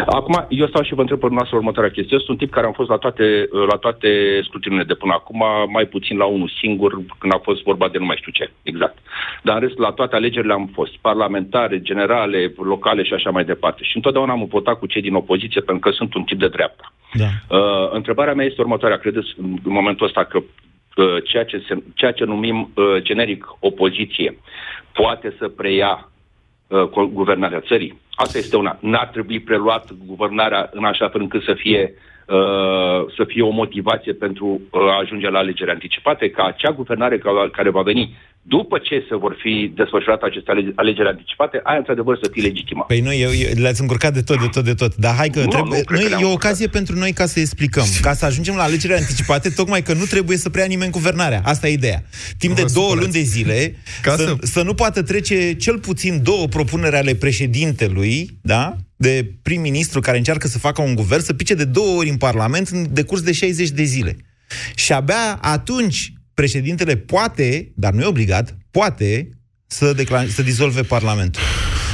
[0.07, 2.13] Acum, eu stau și vă întreb pe dumneavoastră următoarea chestie.
[2.13, 5.45] Eu sunt un tip care am fost la toate, la toate scrutinile de până acum,
[5.73, 8.99] mai puțin la unul singur, când a fost vorba de nu mai știu ce, exact.
[9.43, 13.83] Dar în rest, la toate alegerile am fost, parlamentare, generale, locale și așa mai departe.
[13.83, 16.93] Și întotdeauna am votat cu cei din opoziție, pentru că sunt un tip de dreapta.
[17.13, 17.57] Da.
[17.57, 18.99] Uh, întrebarea mea este următoarea.
[18.99, 23.57] Credeți în în momentul ăsta că uh, ceea, ce se, ceea ce numim uh, generic
[23.61, 24.39] opoziție
[24.93, 26.11] poate să preia
[26.67, 28.01] uh, co- guvernarea țării?
[28.23, 28.79] Asta este una.
[28.81, 32.01] N-ar trebui preluat guvernarea în așa fel încât să fie uh,
[33.17, 37.49] să fie o motivație pentru uh, a ajunge la alegeri anticipate, ca acea guvernare ca-
[37.53, 42.19] care va veni după ce se vor fi desfășurate aceste alege- alegeri anticipate, aia într-adevăr
[42.23, 42.85] să fie legitimă.
[42.89, 44.95] Păi nu, eu, eu, le-ați încurcat de tot, de tot, de tot.
[44.97, 46.51] Dar hai că Nu, trebuie, nu, cred că noi, le-am e o încurcat.
[46.51, 47.85] ocazie pentru noi ca să explicăm.
[48.03, 51.41] Ca să ajungem la alegerile anticipate, tocmai că nu trebuie să preia nimeni guvernarea.
[51.45, 52.03] Asta e ideea.
[52.39, 53.07] Timp Nu de vă două supărați.
[53.13, 57.15] luni de zile, Ca să, să- să nu poată trece cel puțin două propuneri ale
[57.15, 58.77] președintelui, da?
[59.01, 62.69] De prim-ministru care încearcă să facă un guvern, să pice de două ori în Parlament
[62.69, 64.17] în decurs de 60 de zile.
[64.75, 69.29] Și abia atunci președintele poate, dar nu e obligat, poate
[69.67, 71.43] să, decla- să dizolve Parlamentul.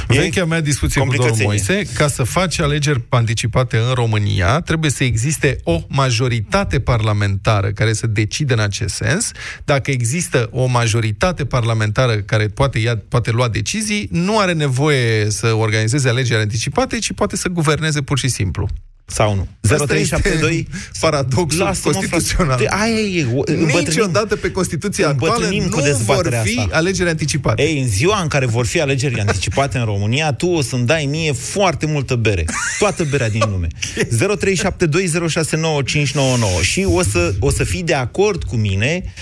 [0.09, 1.63] E Vechea mea discuție cu domnul complicățenie.
[1.75, 7.93] Moise, ca să faci alegeri anticipate în România, trebuie să existe o majoritate parlamentară care
[7.93, 9.31] să decide în acest sens.
[9.65, 15.53] Dacă există o majoritate parlamentară care poate, ia, poate lua decizii, nu are nevoie să
[15.53, 18.67] organizeze alegeri anticipate, ci poate să guverneze pur și simplu.
[19.09, 19.47] Sau nu?
[19.71, 22.57] Asta 0372 este paradoxul Lasă-mă, constituțional.
[22.57, 22.75] frate.
[22.83, 26.75] Aia e, o- îmbătrânim- Niciodată pe Constituția actuală îmbătrânim nu cu vor dezbaterea fi asta.
[26.75, 27.61] alegeri anticipate.
[27.61, 31.05] Ei, în ziua în care vor fi alegeri anticipate în România, tu o să-mi dai
[31.05, 32.45] mie foarte multă bere.
[32.79, 33.67] Toată berea din lume.
[34.17, 39.13] 0372069599 Și o să, o să fii de acord cu mine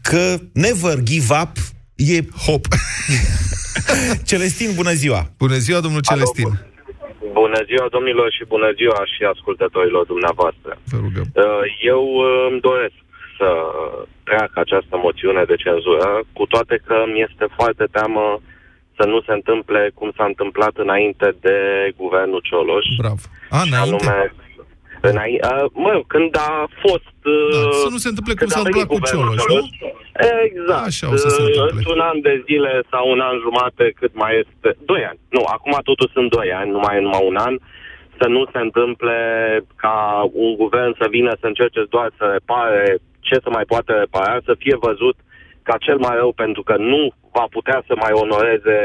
[0.00, 1.56] că never give up
[1.94, 2.66] e hop.
[4.24, 5.30] Celestin, bună ziua!
[5.38, 6.60] Bună ziua, domnul Celestin.
[7.52, 10.72] Bună ziua, domnilor, și bună ziua și ascultătorilor dumneavoastră.
[10.92, 11.26] Vă rugăm.
[11.44, 12.96] Uh, Eu uh, îmi doresc
[13.38, 13.48] să
[14.28, 18.24] treacă această moțiune de cenzură, cu toate că mi este foarte teamă
[18.98, 21.56] să nu se întâmple cum s-a întâmplat înainte de
[22.02, 22.86] guvernul Cioloș.
[23.04, 23.24] Bravo.
[23.56, 24.06] A, și înainte?
[24.06, 24.18] anume,
[25.10, 27.16] înainte, uh, mă, când a fost...
[27.36, 29.70] uh, Da, să nu se întâmple cum când s-a a venit întâmplat cu guvernul Cioloș,
[29.82, 29.90] nu?
[30.44, 30.86] Exact.
[30.86, 31.76] Așa o să se Uh, întâmple.
[31.76, 34.76] Într-un an de zile sau un an jumate, cât mai este...
[34.84, 35.18] Doi ani.
[35.28, 37.54] Nu, acum totul sunt doi ani, nu mai e numai un an.
[38.20, 39.16] Să nu se întâmple
[39.76, 39.96] ca
[40.32, 44.54] un guvern să vină să încerce doar să repare ce să mai poate repara, să
[44.58, 45.16] fie văzut
[45.62, 48.78] ca cel mai rău pentru că nu va putea să mai onoreze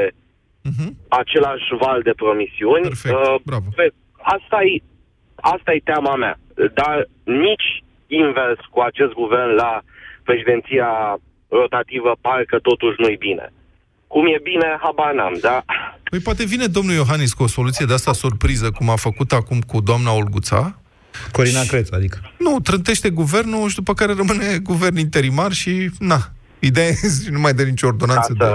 [1.08, 2.82] același val de promisiuni.
[2.82, 2.88] Mhm.
[2.90, 3.66] Perfect, Uh, bravo.
[3.76, 4.78] pe- Asta e,
[5.36, 6.40] asta e teama mea.
[6.74, 9.82] Dar nici invers cu acest guvern la
[10.24, 11.18] președinția
[11.50, 13.54] rotativă parcă totuși nu-i bine.
[14.08, 15.66] Cum e bine, habar n-am, dar
[16.10, 19.62] Păi poate vine domnul Iohannis cu o soluție de asta surpriză, cum a făcut acum
[19.62, 20.80] cu doamna Olguța.
[21.32, 22.32] Corina Crețu, adică.
[22.38, 26.94] Nu, trântește guvernul și după care rămâne guvern interimar și, na, ideea e
[27.26, 28.46] și nu mai dă nicio ordonanță de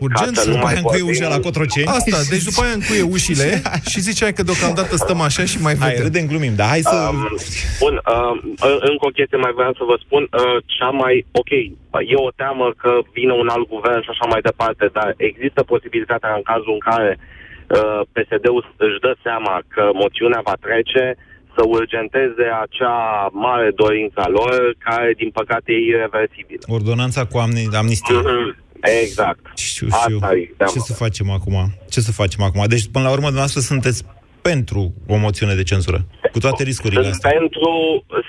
[0.00, 0.40] urgență.
[0.40, 1.86] să nu mai încuie ușa la Cotroceni.
[1.86, 5.88] Asta, deci după aia încuie ușile și ziceai că deocamdată stăm așa și mai vedem.
[5.94, 6.96] Hai, râdem, glumim, dar hai să...
[7.10, 7.18] Um,
[7.84, 8.36] bun, um,
[8.70, 10.22] în- încă o chestie mai vreau să vă spun.
[10.30, 11.50] Uh, cea mai, ok,
[12.12, 16.32] e o teamă că vine un alt guvern și așa mai departe, dar există posibilitatea
[16.38, 17.10] în cazul în care
[17.76, 21.04] uh, PSD-ul își dă seama că moțiunea va trece
[21.56, 26.62] să urgenteze acea mare dorință a lor, care, din păcate, e irreversibilă.
[26.66, 28.14] Ordonanța cu amni- amnistie.
[28.14, 28.64] Mhm.
[29.02, 29.44] Exact.
[29.56, 30.16] Știu, știu.
[30.16, 31.54] Asta e teama Ce să facem acum?
[31.90, 32.64] Ce să facem acum?
[32.66, 34.04] Deci, până la urmă, dumneavoastră sunteți
[34.42, 35.98] pentru o moțiune de cenzură,
[36.32, 37.30] cu toate riscurile Sunt astea.
[37.38, 37.70] pentru,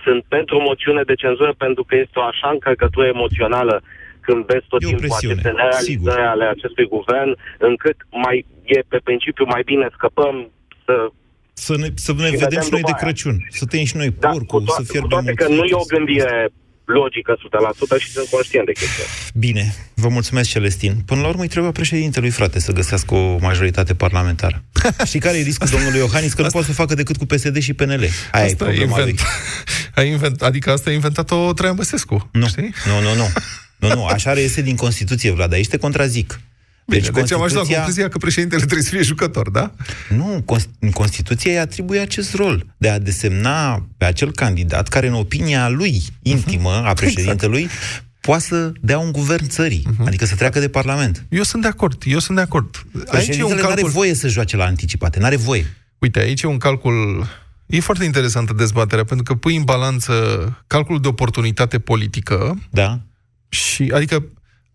[0.03, 3.75] sunt pentru o moțiune de cenzură pentru că este o așa încărcătură emoțională
[4.21, 8.79] când vezi tot E o timpul presiune, aceste nerealizări ale acestui guvern, încât mai e
[8.87, 10.35] pe principiu mai bine scăpăm
[10.85, 10.93] să...
[11.65, 13.03] Să ne, să ne Și vedem vedem și noi după de aia.
[13.03, 13.35] Crăciun.
[13.59, 15.71] Să tăiem și noi Da, porcul, cu, to- să cu fierbem toate că mulțumit.
[15.71, 16.49] nu e o gândire
[16.85, 17.31] logică
[17.97, 19.31] 100% și sunt conștient de chestia asta.
[19.33, 20.93] Bine, vă mulțumesc, Celestin.
[21.05, 24.63] Până la urmă îi trebuie președintelui, frate, să găsească o majoritate parlamentară.
[25.09, 26.33] Știi care e riscul domnului Iohannis?
[26.33, 28.03] Că nu poate să o facă decât cu PSD și PNL.
[28.31, 29.09] Aia e Asta e problema lui.
[29.09, 29.19] invent.
[29.97, 32.29] A invent, adică asta a inventat-o Traian Băsescu.
[32.31, 32.73] Nu, știi?
[32.85, 33.27] nu, nu, nu.
[33.77, 36.39] Nu, nu, așa reiese din Constituție, Vlad, aici te contrazic.
[36.87, 39.71] Bine, deci, deci am ajuns la concluzia că președintele trebuie să fie jucător, da?
[40.09, 45.07] Nu, Cons- în Constituție îi atribuie acest rol de a desemna pe acel candidat care,
[45.07, 47.69] în opinia lui intimă, a președintelui,
[48.21, 51.25] poate să dea un guvern țării, adică să treacă de Parlament.
[51.29, 52.75] Eu sunt de acord, eu sunt de acord.
[52.93, 53.89] Aici e un Președintele nu are calcul...
[53.89, 55.75] voie să joace la anticipate, nu are voie.
[55.97, 57.27] Uite, aici e un calcul...
[57.65, 60.13] E foarte interesantă dezbaterea, pentru că pui în balanță
[60.67, 62.99] calculul de oportunitate politică Da.
[63.49, 64.23] și, adică,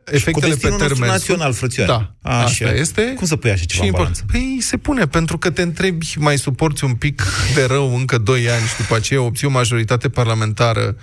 [0.04, 1.10] efectele pe destinul nostru termen...
[1.10, 1.92] național, frățioare.
[1.92, 2.44] Da, Așa.
[2.44, 3.02] asta este.
[3.16, 4.24] Cum să pui așa ceva și în import- balanță?
[4.32, 7.22] Păi se pune, pentru că te întrebi, mai suporți un pic
[7.54, 10.96] de rău încă 2 ani și după aceea obții o majoritate parlamentară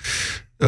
[0.57, 0.67] uh,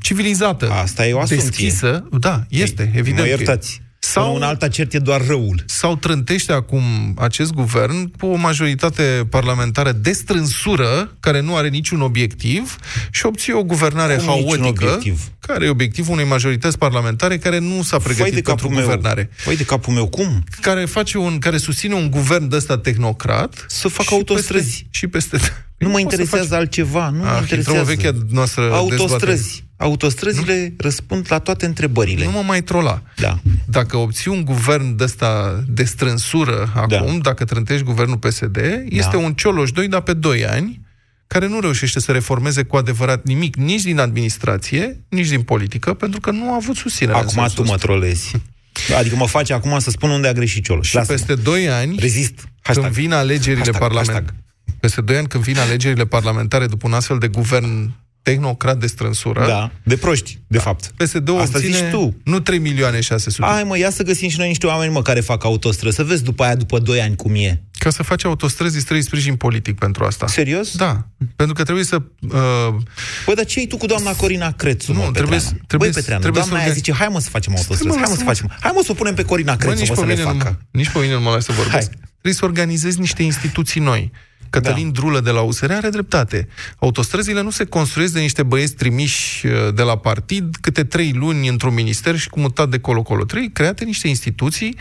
[0.00, 0.70] civilizată.
[0.70, 1.46] Asta e o asumție.
[1.46, 2.08] Deschisă.
[2.10, 3.16] Da, este, Ei, evident.
[3.16, 3.34] Mă că e.
[3.36, 3.82] iertați.
[4.04, 5.62] Sau- Sau un alta cert e doar răul.
[5.66, 6.82] sau trântește acum
[7.18, 12.76] acest guvern cu o majoritate parlamentară de strânsură, care nu are niciun obiectiv,
[13.10, 15.20] și obții o guvernare Cum niciun haotică, obiectiv?
[15.40, 18.84] care e obiectivul unei majorități parlamentare care nu s-a Făi pregătit de pentru capul meu.
[18.84, 19.30] guvernare.
[19.36, 20.44] Făi de capul meu, cum?
[20.60, 24.64] Care face un, care susține un guvern de ăsta tehnocrat Să facă și autostrăzi.
[24.68, 25.38] Peste, și peste...
[25.82, 27.78] Nu mă Păi poți să interesează altceva, nu mă Ah, interesează.
[27.78, 27.84] intrăm în
[28.18, 29.00] vechea noastră dezbatere.
[29.02, 29.64] Autostrăzi.
[29.76, 32.24] Autostrăzile răspund la toate întrebările.
[32.24, 33.02] Nu mă mai trola.
[33.16, 33.38] Da.
[33.66, 39.32] Dacă obții un guvern de ăsta de strânsură acum, dacă trântești guvernul PSD, este un
[39.34, 40.80] Cioloș 2, dar pe 2 ani,
[41.26, 46.20] care nu reușește să reformeze cu adevărat nimic, nici din administrație, nici din politică, pentru
[46.20, 47.16] că nu a avut susținere.
[47.18, 47.86] în Acum sensul tu mă ăsta.
[47.86, 48.32] trolezi.
[48.98, 50.88] Adică mă face acum să spun unde a greșit Cioloș.
[50.88, 52.34] Și peste 2 ani, Rezist.
[52.62, 54.24] când vin alegerile Hashtag, parlamentare,
[54.82, 57.90] peste 2 ani când vin alegerile parlamentare după un astfel de guvern
[58.22, 60.92] tehnocrat de strânsură, Da, de proști, de fapt.
[60.96, 62.16] PSD-ul Asta obține zici tu.
[62.24, 63.48] nu 3 milioane 600.
[63.52, 65.96] Hai mă, ia să găsim și noi niște oameni, mă, care fac autostrăzi.
[65.96, 67.62] Să vezi după aia, după 2 ani, cum e.
[67.78, 70.26] Ca să faci autostrăzi, îți trebuie sprijin politic pentru asta.
[70.26, 70.76] Serios?
[70.76, 71.06] Da.
[71.36, 71.96] Pentru că trebuie să...
[72.20, 72.30] Uh...
[73.26, 75.56] Băi, dar ce ai tu cu doamna Corina Crețu, Nu, mă, trebuie Petreanu?
[75.58, 77.52] să- trebuie Băi, să- Petreanu, trebuie doamna să aia organ- zice, hai mă să facem
[77.56, 78.30] autostrăzi, mă, hai mă să lasă-mă.
[78.32, 80.12] facem, hai mă să o punem pe Corina Bă, Crețu, nici, mă, pe să le
[80.14, 80.58] mine nu, facă.
[80.70, 81.90] nici pe mine nu mă lasă să vorbesc.
[82.22, 84.10] Trebuie să organizezi niște instituții noi.
[84.50, 85.00] Cătălin da.
[85.00, 86.48] Drulă de la USR are dreptate.
[86.78, 91.48] Autostrăzile nu se construiesc de niște băieți trimiși uh, de la partid câte trei luni
[91.48, 93.24] într-un minister și cu mutat de colo-colo.
[93.24, 94.76] Trebuie create niște instituții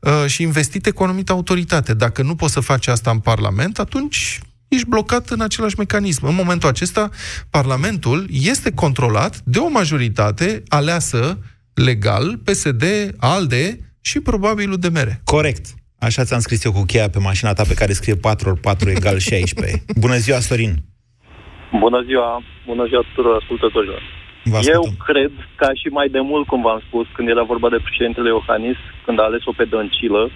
[0.00, 1.94] uh, și investite cu o anumită autoritate.
[1.94, 6.26] Dacă nu poți să faci asta în Parlament, atunci ești blocat în același mecanism.
[6.26, 7.10] În momentul acesta,
[7.50, 11.38] Parlamentul este controlat de o majoritate aleasă
[11.74, 12.84] legal, PSD,
[13.16, 15.20] ALDE și probabil UDMR.
[15.24, 15.66] Corect.
[16.04, 19.84] Așa ți-am scris eu cu cheia pe mașina ta pe care scrie 4x4 egal 16.
[20.04, 20.72] Bună ziua, Sorin!
[21.78, 22.42] Bună ziua!
[22.66, 24.02] Bună ziua tuturor ascultătorilor!
[24.76, 28.28] Eu cred, ca și mai de mult, cum v-am spus, când era vorba de președintele
[28.28, 30.30] Iohannis, când a ales-o pe Dăncilă,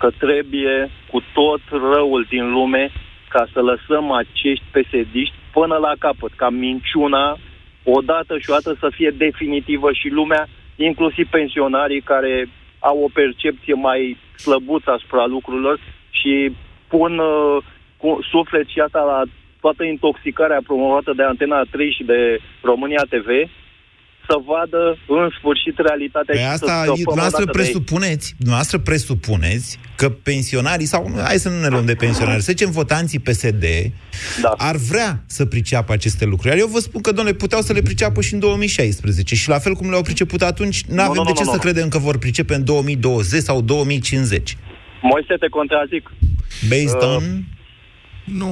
[0.00, 2.90] că trebuie cu tot răul din lume
[3.28, 7.38] ca să lăsăm acești pesediști până la capăt, ca minciuna
[7.82, 14.16] odată și odată să fie definitivă și lumea, inclusiv pensionarii care au o percepție mai
[14.44, 15.78] slăbuță asupra lucrurilor
[16.10, 16.52] și
[16.88, 17.56] pun uh,
[17.96, 19.22] cu suflet și asta la
[19.60, 23.28] toată intoxicarea promovată de Antena 3 și de România TV,
[24.28, 30.86] să vadă în sfârșit realitatea Pe și asta, să dumneavoastră presupuneți, dumneavoastră presupuneți că pensionarii,
[30.86, 33.64] sau hai să nu ne luăm de pensionari, să zicem votanții PSD,
[34.42, 34.52] da.
[34.56, 36.48] ar vrea să priceapă aceste lucruri.
[36.48, 39.58] Iar eu vă spun că, domnule, puteau să le priceapă și în 2016 și la
[39.58, 41.64] fel cum le-au priceput atunci, nu avem de ce nu, să nu.
[41.66, 44.56] credem că vor pricepe în 2020 sau 2050.
[45.02, 46.10] Moise, te contrazic.
[46.68, 47.22] Based uh, on...
[48.24, 48.48] Nu...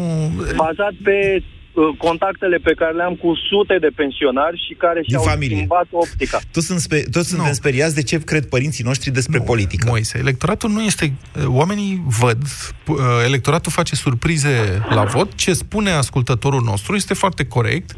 [0.56, 1.55] Bazat pe Uh,
[1.98, 5.56] contactele pe care le-am cu sute de pensionari și care și-au familie.
[5.56, 6.38] schimbat optica.
[6.52, 9.86] Toți, sunt spe- toți suntem speriați de ce cred părinții noștri despre nu, politică.
[9.88, 11.12] Moise, electoratul nu este...
[11.46, 12.42] Oamenii văd,
[12.86, 17.90] uh, electoratul face surprize la vot, ce spune ascultătorul nostru este foarte corect.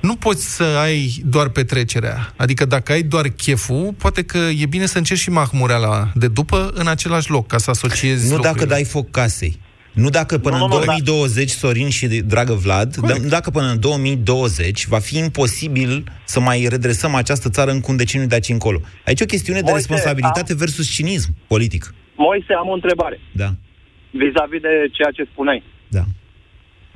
[0.00, 2.32] Nu poți să ai doar petrecerea.
[2.36, 6.72] Adică dacă ai doar cheful, poate că e bine să încerci și mahmureala de după
[6.74, 8.52] în același loc, ca să asociezi Nu lucrurile.
[8.52, 9.58] dacă dai foc casei.
[9.92, 11.52] Nu dacă până nu, în nu, 2020, da.
[11.52, 17.14] Sorin și dragă Vlad, nu dacă până în 2020 va fi imposibil să mai redresăm
[17.14, 18.80] această țară în un deceniu de aici încolo.
[19.06, 20.58] Aici e o chestiune Moise, de responsabilitate am...
[20.58, 21.94] versus cinism politic.
[22.16, 23.20] Moise, am o întrebare.
[23.32, 23.48] Da.
[24.10, 25.62] Vis-a-vis de ceea ce spuneai.
[25.88, 26.04] Da.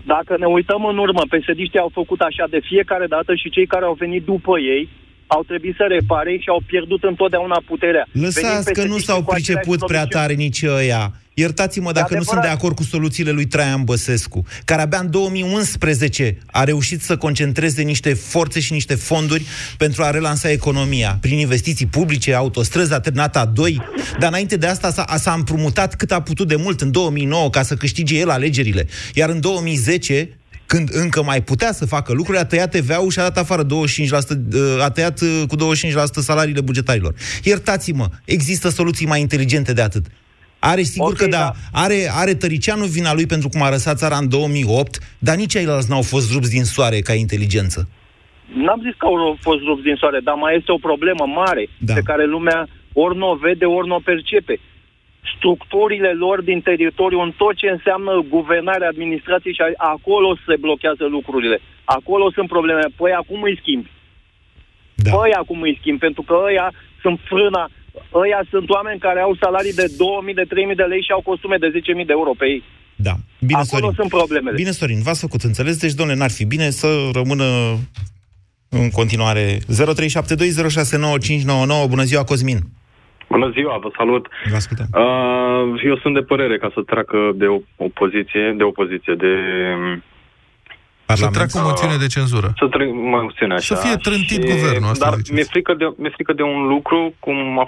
[0.07, 3.85] Dacă ne uităm în urmă, psd au făcut așa de fiecare dată și cei care
[3.85, 4.89] au venit după ei
[5.27, 8.07] au trebuit să repare și au pierdut întotdeauna puterea.
[8.13, 11.13] Lăsați că nu s-au priceput prea tare nici ăia.
[11.39, 16.39] Iertați-mă dacă nu sunt de acord cu soluțiile lui Traian Băsescu, care abia în 2011
[16.47, 19.47] a reușit să concentreze niște forțe și niște fonduri
[19.77, 23.83] pentru a relansa economia, prin investiții publice, autostrăzi, a 2,
[24.19, 27.63] dar înainte de asta s-a, s-a împrumutat cât a putut de mult în 2009 ca
[27.63, 28.87] să câștige el alegerile.
[29.15, 33.23] Iar în 2010 când încă mai putea să facă lucruri, a tăiat TVA-ul și a
[33.23, 35.59] dat afară 25%, uh, a tăiat uh, cu 25%
[36.23, 37.15] salariile bugetarilor.
[37.43, 40.07] Iertați-mă, există soluții mai inteligente de atât.
[40.71, 41.53] Are, sigur okay, că da, da.
[41.85, 45.91] Are, are Tăricianu vina lui pentru cum a răsat țara în 2008, dar nici ceilalți
[45.91, 47.89] n-au fost rupți din soare ca inteligență.
[48.65, 51.95] N-am zis că au fost rupți din soare, dar mai este o problemă mare da.
[51.95, 54.61] pe care lumea ori nu o vede, ori nu o percepe
[55.37, 61.61] structurile lor din teritoriu, în tot ce înseamnă guvernare, administrație și acolo se blochează lucrurile.
[61.85, 62.81] Acolo sunt probleme.
[62.97, 63.91] Păi acum îi schimbi.
[64.95, 65.11] Da.
[65.17, 67.71] Păi acum îi schimbi, pentru că ăia sunt frâna,
[68.15, 71.57] ăia sunt oameni care au salarii de 2000, de 3000 de lei și au costume
[71.57, 71.75] de 10.000
[72.07, 72.63] de euro pe ei.
[72.97, 73.13] Da.
[73.41, 73.93] Bine, Acolo Sorin.
[74.01, 74.57] sunt problemele.
[74.57, 75.77] Bine, Sorin, v-ați făcut înțeles.
[75.85, 77.45] Deci, domnule, n-ar fi bine să rămână
[78.69, 79.63] în continuare 0372069599.
[81.89, 82.59] Bună ziua, Cosmin!
[83.29, 84.27] Bună ziua, vă salut.
[84.51, 84.87] Vă ascultăm.
[84.93, 89.33] Uh, eu sunt de părere ca să treacă de o opoziție, de opoziție, de
[91.07, 91.35] Parlament.
[91.35, 92.53] Să treacă o moțiune de cenzură.
[92.57, 93.75] Să treacă moțiune așa.
[93.75, 97.15] Să fie trântit și, guvernul, asta Dar mi-e frică, de, mi-e frică de un lucru,
[97.19, 97.67] cum a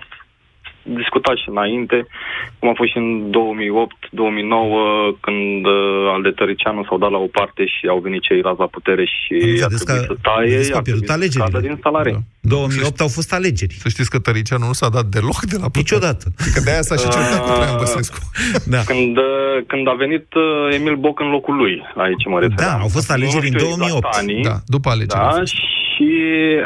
[1.03, 2.07] discutat și înainte,
[2.59, 3.37] cum a fost și în 2008-2009,
[5.21, 8.67] când uh, al de Tăricianu s-au dat la o parte și au venit cei raza
[8.77, 11.61] putere și a trebuit că, să taie, a pierdut alegerile.
[11.61, 12.13] din salarii.
[12.13, 12.19] Da.
[12.41, 13.75] 2008 au fost alegeri.
[13.75, 15.85] Să știți că Tăricianu nu s-a dat deloc de la putere.
[15.85, 16.25] Niciodată.
[16.55, 18.19] Că de aia s-a și certat cu Traian Băsescu.
[18.75, 18.81] Da.
[18.91, 19.25] Când, uh,
[19.67, 22.57] când a venit uh, Emil Boc în locul lui, aici mă refer.
[22.57, 24.07] Da, au fost alegeri în 2008.
[24.07, 25.21] Exact da, după alegeri.
[25.21, 25.78] Da, și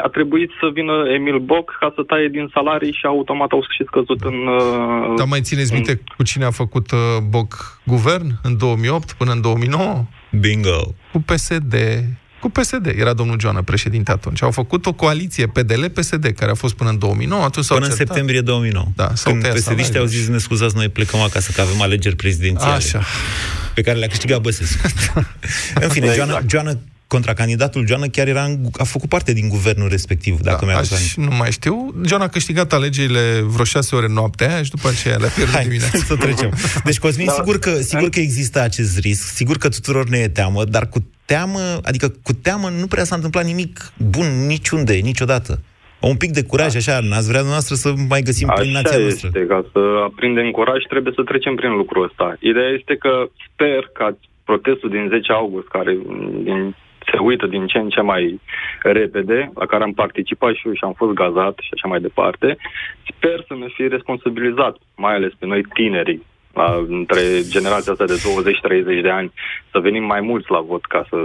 [0.03, 3.83] a trebuit să vină Emil Boc ca să taie din salarii și automat au și
[3.85, 4.27] scăzut da.
[4.27, 4.47] în...
[4.47, 5.77] Uh, Dar mai țineți în...
[5.77, 10.05] minte cu cine a făcut uh, Boc guvern în 2008 până în 2009?
[10.39, 10.93] Bingo!
[11.11, 11.75] Cu PSD.
[12.39, 12.85] Cu PSD.
[12.97, 14.41] Era domnul Joana președinte atunci.
[14.41, 17.43] Au făcut o coaliție PDL-PSD, care a fost până în 2009.
[17.43, 18.85] Atunci până în septembrie 2009.
[18.95, 22.73] Da, Când psd au zis, ne scuzați, noi plecăm acasă, că avem alegeri prezidențiale.
[22.73, 23.01] Așa.
[23.73, 24.87] Pe care le-a câștigat Băsescu.
[25.83, 26.29] în fine, exact.
[26.29, 26.77] Joana, Joana
[27.15, 31.15] contracandidatul Joana chiar era în, a făcut parte din guvernul respectiv, dacă da, mi-am aș,
[31.15, 31.75] Nu mai știu.
[32.05, 35.97] Joana a câștigat alegerile vreo șase ore noaptea și după aceea le-a pierdut Hai, dimineața.
[36.11, 36.51] să trecem.
[36.83, 37.31] Deci, Cosmin, da.
[37.31, 40.99] sigur, că, sigur că există acest risc, sigur că tuturor ne e teamă, dar cu
[41.25, 45.59] teamă, adică cu teamă nu prea s-a întâmplat nimic bun niciunde, niciodată
[46.11, 49.27] un pic de curaj, așa, n-ați vrea noastră să mai găsim așa prin nația noastră.
[49.27, 52.27] este, ca să aprindem curaj trebuie să trecem prin lucrul ăsta.
[52.39, 53.13] Ideea este că
[53.47, 55.91] sper ca protestul din 10 august, care
[56.47, 56.75] din,
[57.11, 58.39] se uită din ce în ce mai
[58.81, 62.57] repede, la care am participat și eu și am fost gazat și așa mai departe,
[63.15, 68.21] sper să ne fie responsabilizat, mai ales pe noi tinerii, la, între generația asta de
[68.99, 69.33] 20-30 de ani,
[69.71, 71.17] să venim mai mulți la vot ca să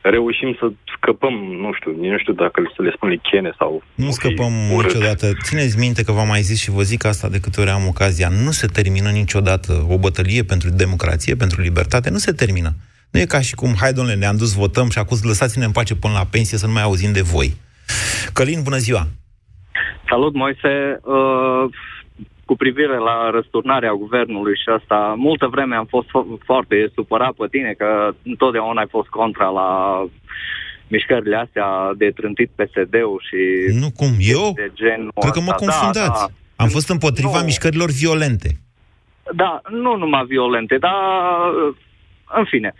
[0.00, 3.82] reușim să scăpăm, nu știu, nu știu dacă să le spun lichene sau...
[3.94, 4.92] Nu scăpăm urât.
[4.92, 5.26] niciodată.
[5.42, 8.28] Țineți minte că v-am mai zis și vă zic asta de câte ori am ocazia.
[8.44, 12.70] Nu se termină niciodată o bătălie pentru democrație, pentru libertate, nu se termină.
[13.12, 15.94] Nu e ca și cum, hai domnule, ne-am dus, votăm și acum lăsați-ne în pace
[15.94, 17.48] până la pensie să nu mai auzim de voi.
[18.32, 19.02] Călin, bună ziua!
[20.08, 21.00] Salut, Moise!
[21.02, 21.64] Uh,
[22.44, 27.46] cu privire la răsturnarea guvernului și asta, multă vreme am fost fo- foarte supărat pe
[27.50, 29.68] tine că întotdeauna ai fost contra la
[30.88, 33.40] mișcările astea de trântit PSD-ul și...
[33.80, 34.12] Nu, cum?
[34.18, 34.52] Eu?
[34.54, 36.20] De genul Cred că mă confundați.
[36.20, 36.62] Da, da.
[36.62, 37.44] Am fost împotriva nu.
[37.44, 38.48] mișcărilor violente.
[39.34, 40.96] Da, nu numai violente, dar
[42.38, 42.74] în fine.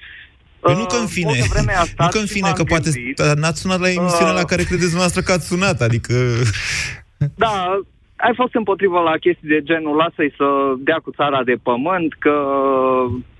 [0.65, 1.31] Păi nu că în fine,
[2.03, 2.91] nu că în fine, că poate
[3.35, 6.15] n-ați sunat la emisiunea uh, la care credeți dumneavoastră că ați sunat, adică...
[7.45, 7.81] Da,
[8.17, 10.47] ai fost împotrivă la chestii de genul lasă-i să
[10.79, 12.35] dea cu țara de pământ, că...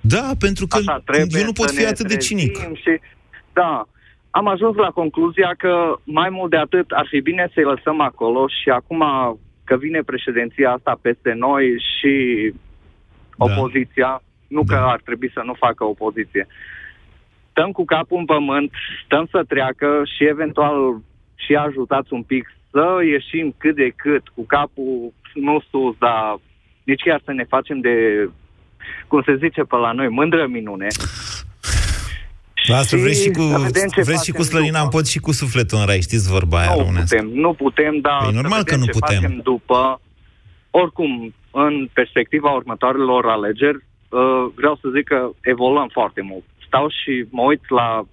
[0.01, 0.77] Da, pentru că
[1.29, 2.57] eu nu pot fi atât de cinic.
[2.57, 2.99] Și,
[3.53, 3.87] da,
[4.29, 8.47] am ajuns la concluzia că mai mult de atât ar fi bine să-i lăsăm acolo
[8.47, 9.03] și acum
[9.63, 12.13] că vine președinția asta peste noi și
[13.37, 13.45] da.
[13.45, 14.75] opoziția, nu da.
[14.75, 16.47] că ar trebui să nu facă opoziție.
[17.53, 18.71] Stăm cu capul în pământ,
[19.05, 20.75] stăm să treacă și eventual
[21.35, 26.39] și ajutați un pic să ieșim cât de cât, cu capul nu sus, dar
[26.83, 27.95] nici chiar să ne facem de,
[29.07, 30.87] cum se zice pe la noi, mândră minune.
[32.71, 33.43] Asta vrei și cu,
[34.01, 36.99] vrei și cu slănina în pot și cu sufletul în rai, știți vorba aia Nu
[36.99, 39.21] putem, nu putem, dar păi normal că nu putem.
[39.21, 40.01] facem după.
[40.71, 46.43] Oricum, în perspectiva următoarelor alegeri, uh, vreau să zic că evoluăm foarte mult.
[46.73, 48.03] Stau și mă uit la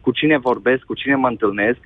[0.00, 1.78] cu cine vorbesc, cu cine mă întâlnesc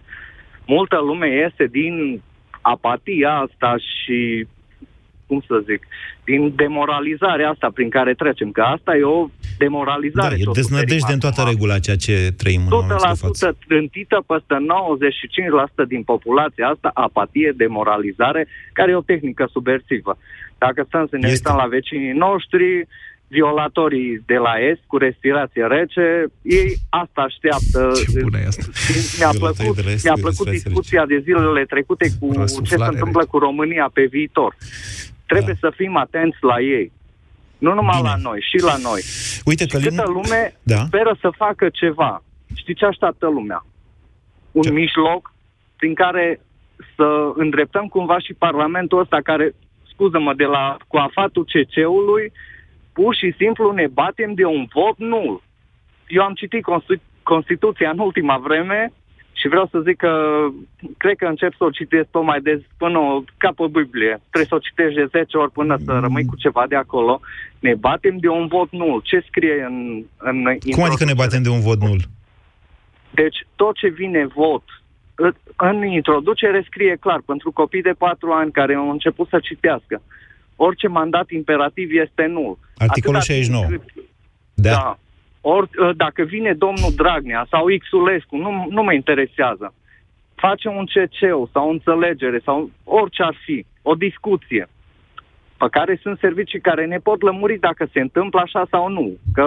[0.67, 2.23] multă lume este din
[2.61, 4.47] apatia asta și
[5.27, 5.87] cum să zic,
[6.25, 9.29] din demoralizarea asta prin care trecem, că asta e o
[9.59, 10.35] demoralizare.
[10.35, 14.55] Da, e deznădejde în toată regula ceea ce trăim în momentul de trântită peste
[15.85, 20.19] 95% din populația asta, apatie, demoralizare, care e o tehnică subversivă.
[20.59, 22.87] Dacă stăm să ne uităm la vecinii noștri,
[23.29, 27.91] violatorii de la Est cu respirație rece, ei asta așteaptă.
[28.13, 28.65] Ce bună e asta.
[29.19, 31.15] Mi-a plăcut, mi-a plăcut discuția rece.
[31.15, 33.31] de zilele trecute cu ce se întâmplă rece.
[33.31, 34.57] cu România pe viitor.
[35.27, 35.69] Trebuie da.
[35.69, 36.93] să fim atenți la ei.
[37.59, 38.09] Nu numai Bine.
[38.09, 39.03] la noi, și la noi.
[39.45, 40.85] Uite că Câtă lume da.
[40.87, 42.23] speră să facă ceva.
[42.55, 43.67] Știi ce așteaptă lumea?
[44.53, 44.71] Un ce?
[44.71, 45.33] mijloc
[45.77, 46.41] prin care
[46.97, 49.55] să îndreptăm cumva și Parlamentul ăsta care,
[49.93, 52.33] scuză-mă, de la coafatul CC-ului
[52.99, 55.43] pur și simplu ne batem de un vot nul.
[56.17, 58.93] Eu am citit Constitu- Constituția în ultima vreme
[59.33, 60.13] și vreau să zic că
[60.97, 63.01] cred că încep să o citesc tot mai des până
[63.37, 64.15] ca pe Biblie.
[64.31, 67.21] Trebuie să o citești de 10 ori până să rămâi cu ceva de acolo.
[67.59, 69.01] Ne batem de un vot nul.
[69.05, 70.05] Ce scrie în...
[70.19, 70.37] în
[70.71, 72.01] Cum adică ne batem de un vot nul?
[73.11, 74.65] Deci tot ce vine vot
[75.57, 80.03] în introducere scrie clar pentru copii de 4 ani care au început să citească
[80.67, 82.59] orice mandat imperativ este nul.
[82.77, 83.65] Articolul Atâta 69.
[83.65, 83.83] Cât,
[84.55, 84.71] da.
[84.71, 84.99] da.
[85.41, 89.75] Or, ă, dacă vine domnul Dragnea sau Xulescu, nu, nu mă interesează.
[90.35, 91.19] Face un CC
[91.53, 94.69] sau o înțelegere sau orice ar fi, o discuție
[95.59, 99.17] pe care sunt servicii care ne pot lămuri dacă se întâmplă așa sau nu.
[99.33, 99.47] Că,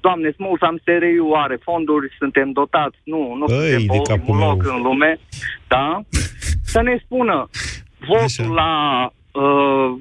[0.00, 4.62] doamne, smult am SRI are fonduri, suntem dotați, nu, nu Băi, suntem pe ultimul loc
[4.66, 5.18] în lume,
[5.68, 6.00] da?
[6.62, 7.48] Să ne spună
[8.08, 8.52] votul așa.
[8.54, 8.72] la
[9.42, 9.94] uh,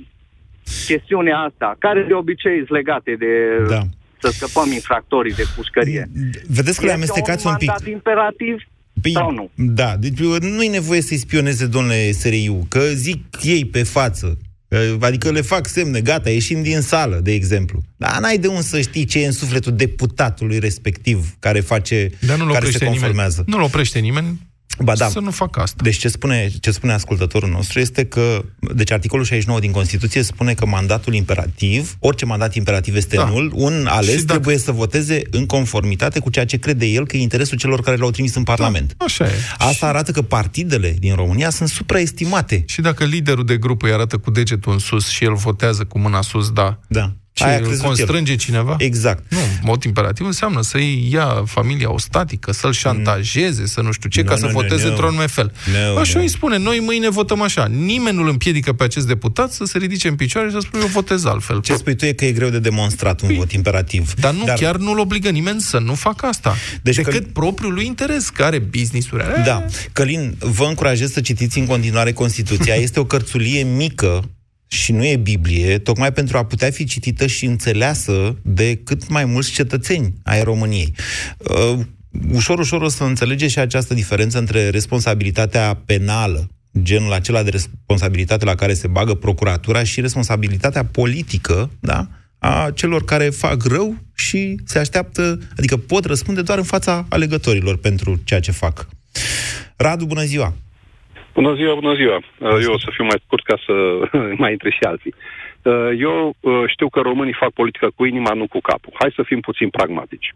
[0.85, 3.33] chestiunea asta, care de obicei sunt legate de
[3.69, 3.81] da.
[4.21, 6.09] să scăpăm infractorii de pușcărie.
[6.47, 7.87] Vedeți că le amestecați un, un pic.
[7.87, 8.55] imperativ
[9.01, 9.49] Păi, sau nu?
[9.55, 14.37] Da, deci nu e nevoie să-i spioneze, domnule SRIU, că zic ei pe față,
[14.99, 17.81] Adică le fac semne, gata, ieșim din sală, de exemplu.
[17.97, 22.37] Dar n-ai de unde să știi ce e în sufletul deputatului respectiv care face, Dar
[22.37, 23.43] nu care se conformează.
[23.45, 23.57] Nimeni.
[23.57, 24.39] Nu-l oprește nimeni
[24.79, 25.07] Ba da.
[25.09, 25.77] să nu facă asta.
[25.83, 28.45] Deci ce spune, ce spune ascultătorul nostru este că,
[28.75, 33.25] deci articolul 69 din Constituție spune că mandatul imperativ, orice mandat imperativ este Da.
[33.25, 37.17] nul, un ales dacă- trebuie să voteze în conformitate cu ceea ce crede el că
[37.17, 38.95] e interesul celor care l-au trimis în Parlament.
[38.97, 39.31] Așa e.
[39.57, 42.63] Asta arată că partidele din România sunt supraestimate.
[42.67, 45.99] Și dacă liderul de grup îi arată cu degetul în sus și el votează cu
[45.99, 46.79] mâna sus, da.
[46.87, 47.13] Da.
[47.33, 48.37] Ce, Aia a îl crezut constrânge el.
[48.37, 48.75] cineva?
[48.79, 49.23] Exact.
[49.29, 54.27] Nu, mod imperativ înseamnă să-i ia familia ostatică, să-l șantajeze, să nu știu ce, Nu,
[54.27, 54.89] ca să nu, nu, voteze nu.
[54.89, 55.51] într-un anume fel.
[55.91, 56.21] Nu, Așa nu.
[56.21, 57.65] îi spune, noi mâine votăm așa.
[57.65, 60.89] Nimeni nu-l împiedică pe acest deputat să se ridice în picioare și să spună eu
[60.89, 61.61] votez altfel.
[61.61, 64.13] Ce spui tu e că e greu de demonstrat un vot imperativ.
[64.13, 64.57] Dar nu, Dar...
[64.57, 66.55] chiar nu-l obligă nimeni să nu facă asta.
[66.81, 69.41] Deci Decât că- propriul lui interes, care business-uri are.
[69.45, 69.65] Da.
[69.91, 72.73] Călin, vă încurajez să citiți în continuare Constituția.
[72.85, 74.23] Este o cărțulie mică
[74.73, 79.25] și nu e Biblie, tocmai pentru a putea fi citită și înțeleasă de cât mai
[79.25, 80.93] mulți cetățeni ai României.
[81.37, 81.79] Uh,
[82.31, 86.49] ușor, ușor o să înțelegeți și această diferență între responsabilitatea penală,
[86.81, 92.07] genul acela de responsabilitate la care se bagă procuratura și responsabilitatea politică, da?
[92.37, 97.77] a celor care fac rău și se așteaptă, adică pot răspunde doar în fața alegătorilor
[97.77, 98.87] pentru ceea ce fac.
[99.75, 100.53] Radu, bună ziua!
[101.33, 102.15] Bună ziua, bună ziua.
[102.17, 103.73] Uh, Eu o să fiu mai scurt ca să
[104.41, 105.13] mai intre și alții.
[105.61, 108.93] Uh, Eu uh, știu că românii fac politică cu inima, nu cu capul.
[108.99, 110.33] Hai să fim puțin pragmatici.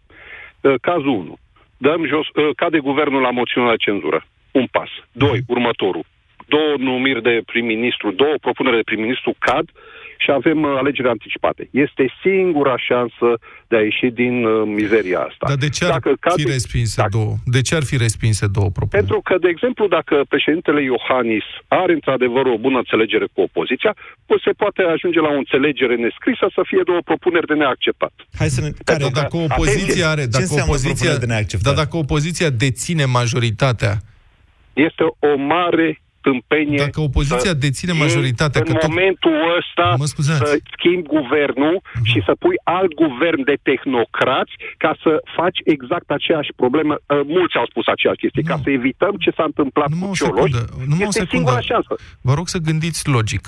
[0.61, 1.37] Uh, Cazul 1.
[1.77, 4.25] Dăm jos, uh, cade guvernul la moțiunea de cenzură.
[4.51, 4.89] Un pas.
[5.11, 6.05] Doi, următorul.
[6.47, 9.69] Două numiri de prim-ministru, două propuneri de prim-ministru cad
[10.23, 11.69] și avem uh, alegeri anticipate.
[11.71, 13.27] Este singura șansă
[13.67, 15.45] de a ieși din uh, mizeria asta.
[15.51, 17.33] Dar de ce ar Dacă fi cade- respinse două?
[17.45, 18.97] De ce ar fi respinse două propuneri?
[19.07, 23.95] pentru că, de exemplu, dacă președintele Iohannis are într-adevăr o bună înțelegere cu opoziția,
[24.25, 28.13] pues se poate ajunge la o înțelegere nescrisă să fie două propuneri de neacceptat.
[28.39, 28.69] Hai să ne...
[28.89, 31.67] Care, Dar dacă opoziția are, Ce dacă înseamnă opoziția, propunere de neacceptat?
[31.75, 33.93] dar dacă opoziția deține majoritatea,
[34.73, 36.77] Este o mare tâmpenie...
[36.85, 40.39] Dacă opoziția să deține iei majoritatea, În că tot- momentul ăsta Mă scuzați.
[40.43, 41.75] să schimbi guvernul
[42.09, 44.53] și să pui alt guvern de tehnocrați
[44.83, 46.93] ca să faci exact aceeași problemă.
[46.95, 48.41] Uh, Mulți au spus aceeași chestie.
[48.51, 50.61] Ca să evităm ce s-a întâmplat cu o Cioloș, secundă,
[50.91, 51.35] numai o este secundă.
[51.35, 51.93] singura șansă.
[52.27, 53.45] Vă rog să gândiți logic.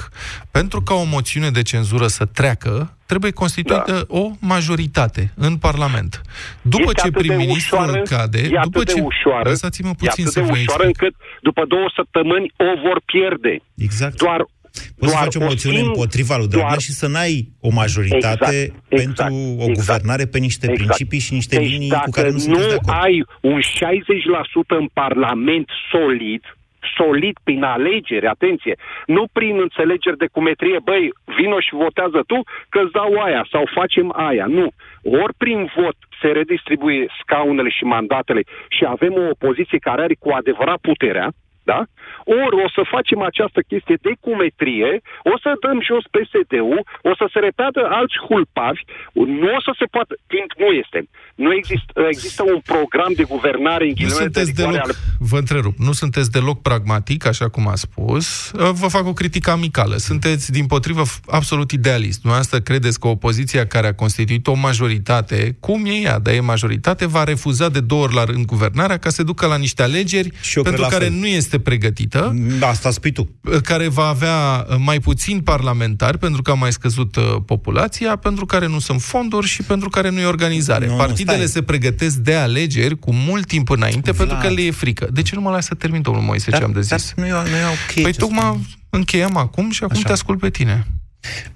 [0.52, 2.74] Pentru ca o moțiune de cenzură să treacă,
[3.12, 4.20] trebuie constituită da.
[4.22, 6.22] o majoritate în Parlament.
[6.62, 8.94] După Este ce atât de prim-ministrul ușoară, cade, e după atât ce...
[8.94, 11.02] de ușoară, Lăsați-mă e puțin atât să de vă ușoară explic.
[11.02, 13.54] încât după două săptămâni o vor pierde.
[13.88, 14.16] Exact.
[14.26, 14.40] Doar
[14.98, 17.70] Poți să doar faci o moțiune sing- împotriva lui Dragnea doar- și să n-ai o
[17.82, 19.74] majoritate Exact, exact, pentru o exact.
[19.80, 20.86] guvernare pe niște Exact.
[20.86, 23.04] principii și niște deci linii dacă cu care nu sunteți de acord.
[23.04, 26.42] ai un 60% în Parlament solid,
[26.98, 28.76] solid prin alegeri, atenție,
[29.06, 33.64] nu prin înțelegeri de cumetrie, băi, vino și votează tu că îți dau aia sau
[33.74, 34.46] facem aia.
[34.46, 34.68] Nu.
[35.04, 40.30] Ori prin vot se redistribuie scaunele și mandatele și avem o opoziție care are cu
[40.30, 41.32] adevărat puterea,
[41.72, 41.80] da?
[42.44, 44.92] Ori o să facem această chestie de cumetrie,
[45.34, 48.82] o să dăm jos PSD-ul, o să se repetă alți hulpavi,
[49.42, 51.00] nu o să se poată, timp nu este.
[51.44, 54.94] Nu există, există un program de guvernare în Nu ghilimele de sunteți rigoare deloc, ale
[55.32, 58.26] vă întrerup, nu sunteți deloc pragmatic, așa cum a spus.
[58.82, 59.96] Vă fac o critică amicală.
[60.10, 62.18] Sunteți, din potrivă, f- absolut idealist.
[62.20, 67.08] Dumneavoastră credeți că opoziția care a constituit o majoritate, cum e ea, dar e majoritate,
[67.08, 70.64] va refuza de două ori la rând guvernarea ca să ducă la niște alegeri eu
[70.64, 71.14] pentru cred la care fel.
[71.14, 72.36] nu este pregătită.
[72.62, 73.30] Asta spui tu.
[73.64, 78.46] Care va avea uh, mai puțin parlamentari pentru că a mai scăzut uh, populația, pentru
[78.46, 80.86] care nu sunt fonduri și pentru care nu e organizare.
[80.86, 81.48] Nu, nu, Partidele stai.
[81.48, 84.28] se pregătesc de alegeri cu mult timp înainte Vlad.
[84.28, 85.08] pentru că le e frică.
[85.12, 87.14] De ce nu mă lasă să termin, domnul Moise, ce am de zis?
[87.16, 88.02] Nu e, nu e ok.
[88.02, 90.06] Păi ce tocmai încheiem acum și acum Așa.
[90.08, 90.88] te ascult pe tine.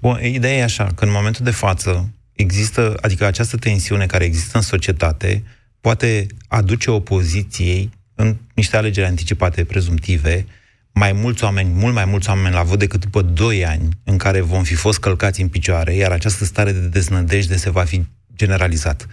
[0.00, 4.56] Bun, ideea e așa, că în momentul de față există, adică această tensiune care există
[4.56, 5.44] în societate
[5.80, 10.46] poate aduce opoziției în niște alegeri anticipate prezumtive
[10.92, 14.40] mai mulți oameni, mult mai mulți oameni la vot decât după 2 ani în care
[14.40, 18.06] vom fi fost călcați în picioare, iar această stare de deznădejde se va fi
[18.36, 19.06] generalizat.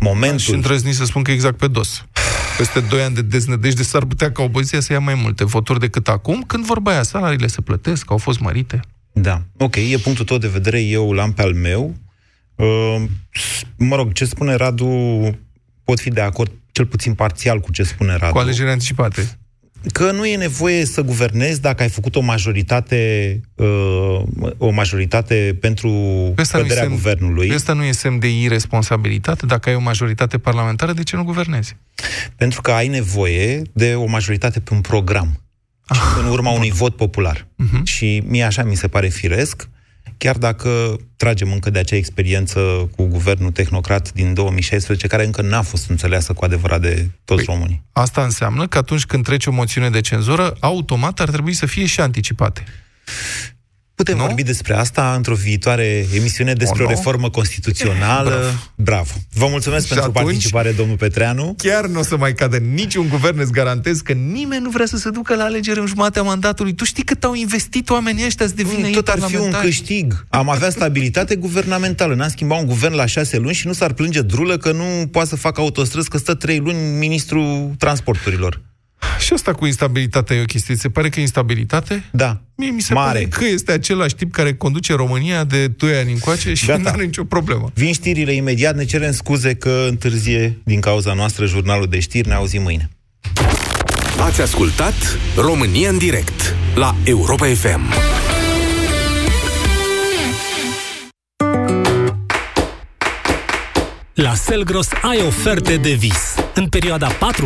[0.00, 0.38] Momentul...
[0.38, 2.04] Și îndrăzni să spun că exact pe dos.
[2.58, 6.08] Peste 2 ani de deznădejde s-ar putea ca opoziția să ia mai multe voturi decât
[6.08, 8.80] acum, când vorba aia, salariile se plătesc, au fost mărite.
[9.12, 11.94] Da, ok, e punctul tău de vedere, eu l-am pe al meu.
[12.54, 13.02] Uh,
[13.76, 14.86] mă rog, ce spune Radu,
[15.84, 18.32] pot fi de acord cel puțin parțial cu ce spune Radu.
[18.32, 19.38] Cu alegeri anticipate.
[19.92, 24.22] Că nu e nevoie să guvernezi dacă ai făcut o majoritate uh,
[24.58, 25.88] o majoritate pentru
[26.38, 27.50] Ăsta nu e căderea semn- guvernului.
[27.54, 29.46] Ăsta nu e semn de irresponsabilitate?
[29.46, 31.76] Dacă ai o majoritate parlamentară, de ce nu guvernezi?
[32.36, 35.40] Pentru că ai nevoie de o majoritate pe un program.
[35.86, 35.98] Ah.
[36.18, 37.46] în urma unui vot popular.
[37.56, 37.84] Mhm.
[37.84, 39.68] Și mie așa mi se pare firesc.
[40.18, 42.60] Chiar dacă tragem încă de acea experiență
[42.96, 47.54] cu guvernul tehnocrat din 2016, care încă n-a fost înțeleasă cu adevărat de toți păi,
[47.54, 47.82] românii.
[47.92, 51.86] Asta înseamnă că atunci când trece o moțiune de cenzură, automat ar trebui să fie
[51.86, 52.64] și anticipate.
[53.96, 54.24] Putem nu?
[54.24, 58.30] vorbi despre asta într-o viitoare emisiune despre o, o reformă constituțională.
[58.30, 58.56] Bravo.
[58.74, 59.10] Bravo.
[59.32, 61.54] Vă mulțumesc și pentru participare, domnul Petreanu.
[61.58, 64.96] Chiar nu o să mai cadă niciun guvern, îți garantez că nimeni nu vrea să
[64.96, 66.74] se ducă la alegeri în jumatea mandatului.
[66.74, 70.26] Tu știi cât au investit oamenii ăștia să devină Tot ar fi un câștig.
[70.28, 72.14] Am avea stabilitate guvernamentală.
[72.14, 75.28] N-am schimbat un guvern la șase luni și nu s-ar plânge drulă că nu poate
[75.28, 78.60] să facă autostrăzi, că stă trei luni ministrul transporturilor.
[79.18, 80.76] Și asta cu instabilitatea e o chestie.
[80.76, 82.04] Se pare că e instabilitate?
[82.10, 82.40] Da.
[82.54, 83.12] Mie mi se Mare.
[83.12, 87.04] pare că este același tip care conduce România de 2 ani încoace și nu are
[87.04, 87.70] nicio problemă.
[87.74, 92.34] Vin știrile imediat, ne cerem scuze că întârzie din cauza noastră jurnalul de știri, ne
[92.34, 92.90] auzim mâine.
[94.20, 94.94] Ați ascultat
[95.36, 97.80] România în direct la Europa FM.
[104.14, 106.34] La Selgros ai oferte de vis.
[106.54, 107.44] În perioada 4